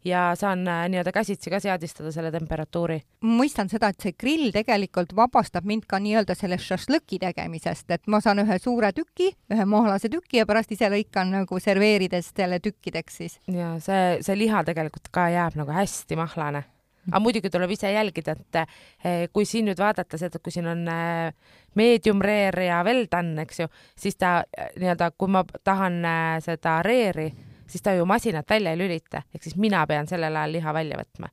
ja 0.06 0.32
saan 0.36 0.68
äh, 0.68 0.90
nii-öelda 0.90 1.12
käsitsi 1.12 1.50
ka 1.50 1.60
seadistada 1.60 2.12
selle 2.12 2.32
temperatuuri. 2.32 3.02
mõistan 3.26 3.70
seda, 3.70 3.92
et 3.92 4.02
see 4.02 4.16
grill 4.20 4.52
tegelikult 4.54 5.16
vabastab 5.16 5.66
mind 5.66 5.86
ka 5.88 6.00
nii-öelda 6.00 6.36
sellest 6.36 6.66
šašlõki 6.72 7.20
tegemisest, 7.22 7.90
et 7.92 8.08
ma 8.08 8.22
saan 8.22 8.42
ühe 8.44 8.60
suure 8.60 8.92
tüki, 8.98 9.32
ühe 9.54 9.66
mahlase 9.66 10.10
tüki 10.10 10.42
ja 10.42 10.46
pärast 10.50 10.72
ise 10.72 10.90
lõikan 10.90 11.34
nagu 11.36 11.60
serveerides 11.60 12.34
selle 12.36 12.60
tükkideks 12.60 13.18
siis. 13.24 13.40
ja 13.48 13.76
see, 13.80 14.20
see 14.22 14.38
liha 14.38 14.64
tegelikult 14.68 15.12
ka 15.12 15.30
jääb 15.30 15.60
nagu 15.60 15.72
hästi 15.76 16.18
mahlane 16.20 16.66
aga 17.10 17.20
muidugi 17.20 17.50
tuleb 17.50 17.72
ise 17.74 17.92
jälgida, 17.92 18.36
et 18.38 18.60
eh, 18.62 19.28
kui 19.34 19.46
siin 19.46 19.66
nüüd 19.70 19.80
vaadata 19.80 20.20
seda, 20.22 20.40
kui 20.44 20.54
siin 20.54 20.68
on 20.70 20.84
eh, 20.92 21.34
medium 21.76 22.22
rare 22.22 22.68
ja 22.68 22.82
well 22.86 23.08
done, 23.12 23.42
eks 23.46 23.64
ju, 23.64 23.70
siis 23.98 24.18
ta 24.22 24.42
eh, 24.58 24.72
nii-öelda, 24.80 25.12
kui 25.18 25.32
ma 25.32 25.44
tahan 25.64 26.02
seda 26.46 26.78
rare'i, 26.86 27.32
siis 27.72 27.82
ta 27.84 27.96
ju 27.98 28.06
masinat 28.06 28.50
välja 28.50 28.76
ei 28.76 28.82
lülita, 28.82 29.24
ehk 29.34 29.44
siis 29.44 29.58
mina 29.58 29.86
pean 29.88 30.10
sellel 30.10 30.36
ajal 30.36 30.58
liha 30.58 30.74
välja 30.74 31.00
võtma. 31.00 31.32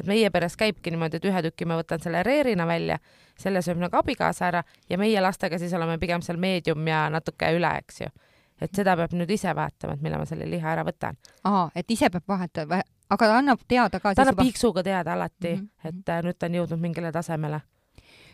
et 0.00 0.06
meie 0.08 0.30
peres 0.32 0.56
käibki 0.56 0.90
niimoodi, 0.90 1.18
et 1.20 1.26
ühe 1.28 1.42
tüki 1.44 1.66
ma 1.68 1.76
võtan 1.76 2.00
selle 2.00 2.22
rare'ina 2.24 2.64
välja, 2.66 2.96
selle 3.36 3.60
sööb 3.62 3.82
nagu 3.82 3.96
abikaasa 3.98 4.46
ära 4.46 4.62
ja 4.88 4.98
meie 4.98 5.20
lastega 5.20 5.58
siis 5.58 5.74
oleme 5.76 5.98
pigem 5.98 6.22
seal 6.24 6.40
medium 6.40 6.86
ja 6.88 7.08
natuke 7.12 7.50
üle, 7.52 7.74
eks 7.82 8.00
ju. 8.00 8.08
et 8.60 8.72
seda 8.76 8.96
peab 8.96 9.12
nüüd 9.12 9.30
ise 9.30 9.52
vaatama, 9.56 9.98
et 9.98 10.00
millal 10.00 10.24
ma 10.24 10.28
selle 10.28 10.48
liha 10.48 10.72
ära 10.72 10.86
võtan. 10.88 11.20
aa, 11.44 11.68
et 11.74 11.90
ise 11.90 12.08
peab 12.08 12.24
vahetama, 12.28 12.80
aga 13.10 13.28
ta 13.32 13.36
annab 13.40 13.66
teada 13.68 14.00
ka 14.00 14.14
ta 14.14 14.24
annab 14.24 14.40
piiksuga 14.40 14.84
teada 14.86 15.12
alati 15.12 15.54
mm, 15.56 15.68
-hmm. 15.68 15.88
et 15.88 16.08
äh, 16.08 16.22
nüüd 16.24 16.38
ta 16.38 16.46
on 16.46 16.58
jõudnud 16.60 16.80
mingile 16.80 17.12
tasemele. 17.12 17.60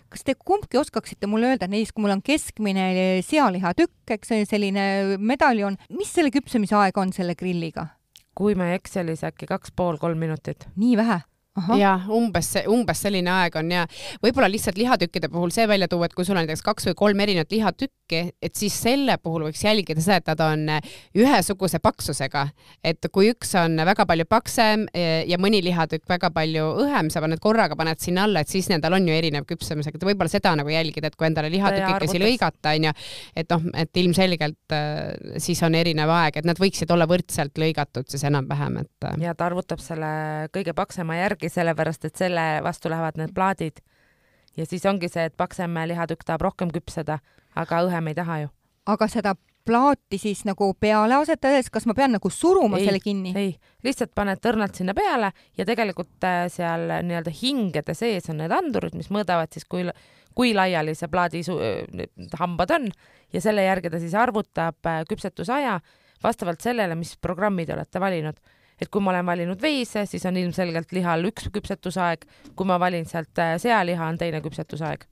kas 0.08 0.24
te 0.24 0.34
kumbki 0.34 0.78
oskaksite 0.78 1.26
mulle 1.26 1.50
öelda, 1.50 1.66
näiteks 1.66 1.92
kui 1.92 2.02
mul 2.02 2.14
on 2.14 2.22
keskmine 2.22 3.22
sealihatükk, 3.26 4.10
eks 4.10 4.28
see 4.28 4.44
selline 4.44 5.16
medaljon, 5.18 5.76
mis 5.90 6.12
selle 6.14 6.30
küpsemise 6.30 6.76
aeg 6.76 6.98
on 6.98 7.12
selle 7.12 7.34
grilliga? 7.34 7.86
kui 8.34 8.54
ma 8.54 8.68
ei 8.68 8.78
eksi, 8.78 9.00
oli 9.00 9.16
see 9.16 9.28
äkki 9.28 9.46
kaks 9.46 9.72
pool, 9.72 9.96
kolm 9.98 10.18
minutit. 10.18 10.68
nii 10.76 10.96
vähe? 10.96 11.20
Ja 11.80 11.94
umbes, 12.12 12.52
umbes 12.70 13.00
selline 13.06 13.30
aeg 13.32 13.56
on 13.60 13.70
ja 13.72 13.84
võib-olla 14.22 14.48
lihtsalt 14.50 14.78
lihatükkide 14.80 15.30
puhul 15.32 15.52
see 15.54 15.66
välja 15.68 15.88
tuua, 15.88 16.08
et 16.08 16.14
kui 16.16 16.26
sul 16.26 16.36
on 16.36 16.44
näiteks 16.44 16.64
kaks 16.66 16.88
või 16.90 16.96
kolm 16.98 17.22
erinevat 17.24 17.52
lihatükki, 17.52 18.22
et 18.42 18.54
siis 18.58 18.76
selle 18.82 19.16
puhul 19.22 19.46
võiks 19.48 19.62
jälgida 19.64 20.02
seda, 20.02 20.20
et 20.20 20.30
nad 20.32 20.42
on 20.44 20.66
ühesuguse 21.16 21.80
paksusega. 21.82 22.48
et 22.84 23.08
kui 23.12 23.30
üks 23.32 23.54
on 23.58 23.78
väga 23.86 24.06
palju 24.06 24.26
paksem 24.28 24.86
eh, 24.94 25.24
ja 25.28 25.38
mõni 25.40 25.62
lihatükk 25.64 26.08
väga 26.08 26.30
palju 26.34 26.66
õhem, 26.84 27.10
sa 27.10 27.22
paned 27.24 27.40
korraga, 27.42 27.76
paned 27.78 28.00
sinna 28.02 28.26
alla, 28.28 28.42
et 28.44 28.52
siis 28.52 28.68
nendel 28.70 28.98
on 28.98 29.08
ju 29.08 29.14
erinev 29.14 29.46
küpsemisega, 29.48 29.96
et 29.96 30.06
võib-olla 30.10 30.32
seda 30.32 30.54
nagu 30.58 30.70
jälgida, 30.72 31.10
et 31.10 31.16
kui 31.16 31.28
endale 31.28 31.50
lihatükikesi 31.54 32.20
lõigata, 32.22 32.74
onju, 32.76 32.92
et 33.36 33.54
noh, 33.54 33.66
et 33.82 34.02
ilmselgelt 34.02 34.76
eh, 34.76 35.40
siis 35.42 35.62
on 35.66 35.74
erinev 35.78 36.12
aeg, 36.12 36.40
et 36.40 36.48
nad 36.48 36.60
võiksid 36.60 36.92
olla 36.92 37.08
võrdselt 37.08 37.58
lõigatud 37.60 38.08
siis 38.10 38.26
enam-vähem, 38.28 38.82
et 38.84 39.10
ja 39.22 39.34
ta 39.34 39.48
arvutab 39.48 39.80
selle 39.82 40.08
kõige 40.54 40.74
paksema 40.76 41.18
järgi, 41.18 41.45
sellepärast 41.52 42.04
et 42.08 42.16
selle 42.16 42.46
vastu 42.64 42.90
lähevad 42.92 43.18
need 43.20 43.34
plaadid. 43.34 43.82
ja 44.56 44.66
siis 44.66 44.86
ongi 44.86 45.08
see, 45.08 45.26
et 45.28 45.36
paksem 45.36 45.74
lihatükk 45.86 46.24
tahab 46.24 46.46
rohkem 46.48 46.70
küpseda, 46.72 47.18
aga 47.54 47.82
õhem 47.88 48.08
ei 48.08 48.14
taha 48.14 48.38
ju. 48.44 48.48
aga 48.86 49.08
seda 49.08 49.34
plaati 49.66 50.18
siis 50.18 50.44
nagu 50.46 50.68
peale 50.80 51.16
asetades, 51.18 51.70
kas 51.74 51.86
ma 51.90 51.94
pean 51.94 52.14
nagu 52.14 52.30
suruma 52.30 52.78
Ei, 52.78 52.86
selle 52.86 53.00
kinni? 53.02 53.32
ei, 53.36 53.56
lihtsalt 53.84 54.14
paned 54.14 54.40
tõrnalt 54.42 54.78
sinna 54.78 54.94
peale 54.94 55.32
ja 55.58 55.66
tegelikult 55.66 56.24
äh, 56.24 56.46
seal 56.52 56.86
nii-öelda 57.08 57.34
hingede 57.42 57.96
sees 57.98 58.30
on 58.30 58.40
need 58.42 58.54
andurid, 58.54 58.94
mis 58.94 59.10
mõõdavad 59.10 59.50
siis, 59.52 59.66
kui, 59.68 59.82
kui 60.38 60.54
laiali 60.54 60.94
see 60.94 61.10
plaadi 61.10 61.42
need 61.98 62.38
hambad 62.38 62.76
on 62.78 62.90
ja 63.34 63.42
selle 63.42 63.66
järgi 63.66 63.90
ta 63.90 64.02
siis 64.02 64.14
arvutab 64.14 64.86
äh, 64.86 65.02
küpsetusaja 65.10 65.80
vastavalt 66.22 66.62
sellele, 66.64 66.94
mis 66.98 67.16
programmi 67.20 67.66
te 67.66 67.74
olete 67.74 68.00
valinud. 68.00 68.38
Et 68.80 68.90
kui 68.92 69.02
ma 69.02 69.12
olen 69.14 69.26
valinud 69.26 69.60
veise, 69.62 70.04
siis 70.08 70.24
on 70.28 70.36
ilmselgelt 70.40 70.92
lihal 70.96 71.28
üks 71.30 71.50
küpsetusaeg, 71.52 72.26
kui 72.56 72.68
ma 72.68 72.78
valin 72.80 73.06
sealt 73.08 73.38
äh, 73.42 73.56
sealiha, 73.62 74.10
on 74.12 74.18
teine 74.20 74.42
küpsetusaeg. 74.44 75.06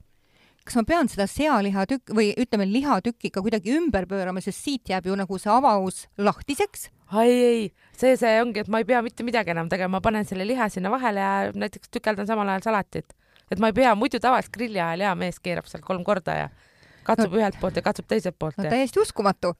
kas 0.65 0.75
ma 0.79 0.81
pean 0.87 1.09
seda 1.09 1.27
sealihatükk 1.29 2.13
või 2.17 2.31
ütleme, 2.41 2.65
lihatükki 2.69 3.29
ka 3.29 3.43
kuidagi 3.45 3.75
ümber 3.77 4.07
pöörama, 4.09 4.41
sest 4.41 4.63
siit 4.65 4.89
jääb 4.89 5.05
ju 5.05 5.17
nagu 5.17 5.37
see 5.41 5.51
avaus 5.53 6.05
lahtiseks? 6.17 6.89
ai 7.13 7.29
ei, 7.29 7.67
see, 7.97 8.15
see 8.17 8.39
ongi, 8.41 8.63
et 8.63 8.69
ma 8.71 8.81
ei 8.81 8.87
pea 8.89 9.01
mitte 9.05 9.25
midagi 9.25 9.53
enam 9.53 9.69
tegema, 9.69 9.97
ma 9.97 10.01
panen 10.01 10.25
selle 10.25 10.47
liha 10.47 10.69
sinna 10.73 10.89
vahele 10.93 11.21
ja 11.21 11.33
näiteks 11.53 11.93
tükeldan 11.93 12.29
samal 12.29 12.49
ajal 12.49 12.65
salatit. 12.69 13.13
et 13.51 13.61
ma 13.61 13.69
ei 13.69 13.77
pea, 13.77 13.93
muidu 13.95 14.19
tavaliselt 14.21 14.53
grilli 14.53 14.81
ajal 14.81 15.05
hea 15.05 15.15
mees 15.15 15.39
keerab 15.39 15.69
seal 15.69 15.85
kolm 15.85 16.03
korda 16.03 16.37
ja 16.43 16.47
katsub 17.05 17.33
no, 17.33 17.41
ühelt 17.41 17.57
poolt 17.61 17.77
ja 17.77 17.85
katsub 17.85 18.09
teiselt 18.09 18.37
poolt. 18.39 18.57
no 18.57 18.69
täiesti 18.69 19.01
uskumatu 19.01 19.53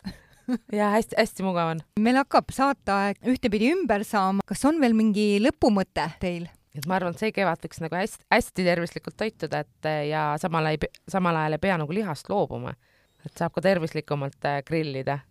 ja 0.80 0.92
hästi-hästi 0.96 1.46
mugav 1.46 1.74
on. 1.76 1.84
meil 2.00 2.20
hakkab 2.22 2.54
saateaeg 2.56 3.22
ühtepidi 3.34 3.72
ümber 3.76 4.06
saama, 4.08 4.46
kas 4.48 4.66
on 4.70 4.82
veel 4.84 4.98
mingi 4.98 5.36
lõpumõte 5.44 6.10
teil? 6.22 6.50
et 6.76 6.88
ma 6.90 6.98
arvan, 6.98 7.16
et 7.16 7.24
see 7.24 7.36
kevad 7.36 7.62
võiks 7.64 7.80
nagu 7.84 7.96
hästi-hästi 7.96 8.66
tervislikult 8.68 9.18
toituda, 9.20 9.64
et 9.64 9.92
ja 10.10 10.28
samal 10.42 10.74
ajal, 10.74 10.90
samal 11.12 11.40
ajal 11.40 11.56
ei 11.56 11.64
pea 11.64 11.78
nagu 11.80 11.96
lihast 11.96 12.30
loobuma, 12.32 12.76
et 13.26 13.34
saab 13.38 13.56
ka 13.56 13.64
tervislikumalt 13.64 14.50
äh, 14.50 14.60
grillida 14.68 15.22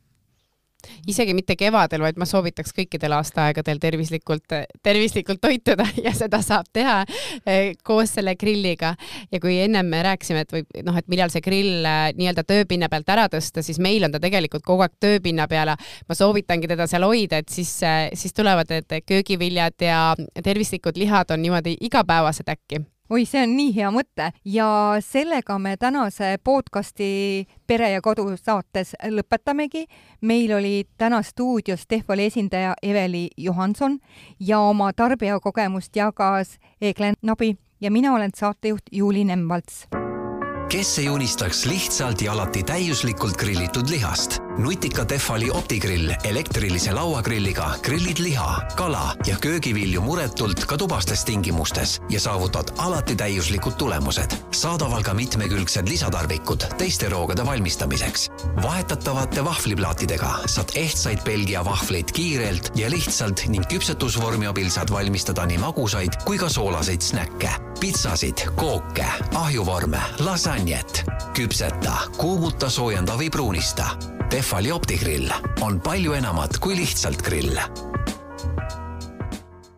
isegi 1.10 1.34
mitte 1.36 1.56
kevadel, 1.58 2.02
vaid 2.04 2.18
ma 2.20 2.26
soovitaks 2.28 2.74
kõikidel 2.76 3.16
aastaaegadel 3.18 3.80
tervislikult, 3.82 4.54
tervislikult 4.82 5.42
toituda 5.42 5.86
ja 6.06 6.14
seda 6.16 6.40
saab 6.44 6.70
teha 6.72 7.00
eh, 7.46 7.74
koos 7.84 8.14
selle 8.18 8.36
grilliga. 8.40 8.94
ja 9.32 9.40
kui 9.40 9.58
ennem 9.62 9.86
me 9.90 10.02
rääkisime, 10.06 10.44
et 10.44 10.56
võib 10.56 10.80
noh, 10.86 10.96
et 10.98 11.08
millal 11.12 11.32
see 11.32 11.44
grill 11.44 11.84
eh, 11.84 12.14
nii-öelda 12.18 12.46
tööpinna 12.48 12.90
pealt 12.92 13.12
ära 13.16 13.28
tõsta, 13.32 13.64
siis 13.64 13.80
meil 13.82 14.04
on 14.06 14.14
ta 14.14 14.22
tegelikult 14.22 14.64
kogu 14.66 14.86
aeg 14.86 14.96
tööpinna 15.00 15.48
peal. 15.50 15.74
ma 16.08 16.14
soovitangi 16.14 16.68
teda 16.70 16.86
seal 16.90 17.06
hoida, 17.06 17.40
et 17.42 17.52
siis, 17.52 17.76
eh, 17.82 18.08
siis 18.14 18.34
tulevad 18.36 18.70
need 18.70 18.98
köögiviljad 19.06 19.80
ja 19.80 20.00
tervislikud 20.42 20.98
lihad 21.00 21.30
on 21.30 21.42
niimoodi 21.42 21.78
igapäevased 21.80 22.48
äkki 22.48 22.84
oi, 23.10 23.24
see 23.26 23.42
on 23.44 23.56
nii 23.56 23.72
hea 23.76 23.90
mõte 23.92 24.30
ja 24.48 24.68
sellega 25.04 25.58
me 25.58 25.76
tänase 25.76 26.36
podcasti 26.44 27.46
Pere 27.66 27.90
ja 27.92 28.00
Kodu 28.00 28.26
saates 28.36 28.94
lõpetamegi. 29.04 29.84
meil 30.20 30.52
oli 30.56 30.84
täna 30.98 31.22
stuudios 31.22 31.86
Tehvali 31.88 32.24
esindaja 32.24 32.74
Eveli 32.82 33.28
Johanson 33.36 33.98
ja 34.40 34.58
oma 34.58 34.92
tarbijakogemust 34.92 35.96
jagas 35.96 36.58
Eglen 36.80 37.14
Nabi 37.22 37.56
ja 37.80 37.90
mina 37.90 38.14
olen 38.14 38.30
saatejuht 38.36 38.82
Juuli 38.92 39.24
Nemvalts 39.24 39.86
kes 40.68 40.98
ei 40.98 41.08
unistaks 41.08 41.66
lihtsalt 41.66 42.22
ja 42.22 42.32
alati 42.32 42.62
täiuslikult 42.62 43.36
grillitud 43.36 43.90
lihast? 43.90 44.43
Nutika 44.58 45.04
Tefali 45.04 45.50
optigrill 45.50 46.14
elektrilise 46.24 46.92
lauagrilliga 46.92 47.74
grillid 47.82 48.18
liha, 48.18 48.62
kala 48.76 49.14
ja 49.26 49.36
köögivilju 49.40 50.02
muretult 50.02 50.64
ka 50.66 50.78
tubastes 50.78 51.24
tingimustes 51.24 52.00
ja 52.10 52.20
saavutad 52.20 52.74
alati 52.78 53.16
täiuslikud 53.16 53.72
tulemused. 53.78 54.36
saadaval 54.50 55.02
ka 55.02 55.14
mitmekülgsed 55.14 55.88
lisatarvikud 55.88 56.66
teiste 56.78 57.08
roogade 57.08 57.46
valmistamiseks. 57.46 58.30
vahetatavate 58.62 59.44
vahvliplaatidega 59.44 60.30
saad 60.46 60.70
ehtsaid 60.74 61.18
Belgia 61.24 61.64
vahvleid 61.64 62.12
kiirelt 62.12 62.70
ja 62.74 62.90
lihtsalt 62.90 63.46
ning 63.48 63.64
küpsetusvormi 63.68 64.46
abil 64.46 64.70
saad 64.70 64.90
valmistada 64.90 65.46
nii 65.46 65.58
magusaid 65.58 66.22
kui 66.24 66.38
ka 66.38 66.48
soolaseid 66.48 67.00
snäkke, 67.00 67.50
pitsasid, 67.80 68.46
kooke, 68.54 69.06
ahjuvorme, 69.34 70.00
lasanjet. 70.18 71.04
küpseta, 71.34 71.98
kuumuta, 72.16 72.70
soojenda 72.70 73.18
või 73.18 73.30
pruunista 73.30 73.90
Tehvali 74.44 74.72
optigrill 74.76 75.30
on 75.64 75.78
palju 75.80 76.12
enamat 76.18 76.58
kui 76.60 76.74
lihtsalt 76.76 77.22
grill 77.24 77.56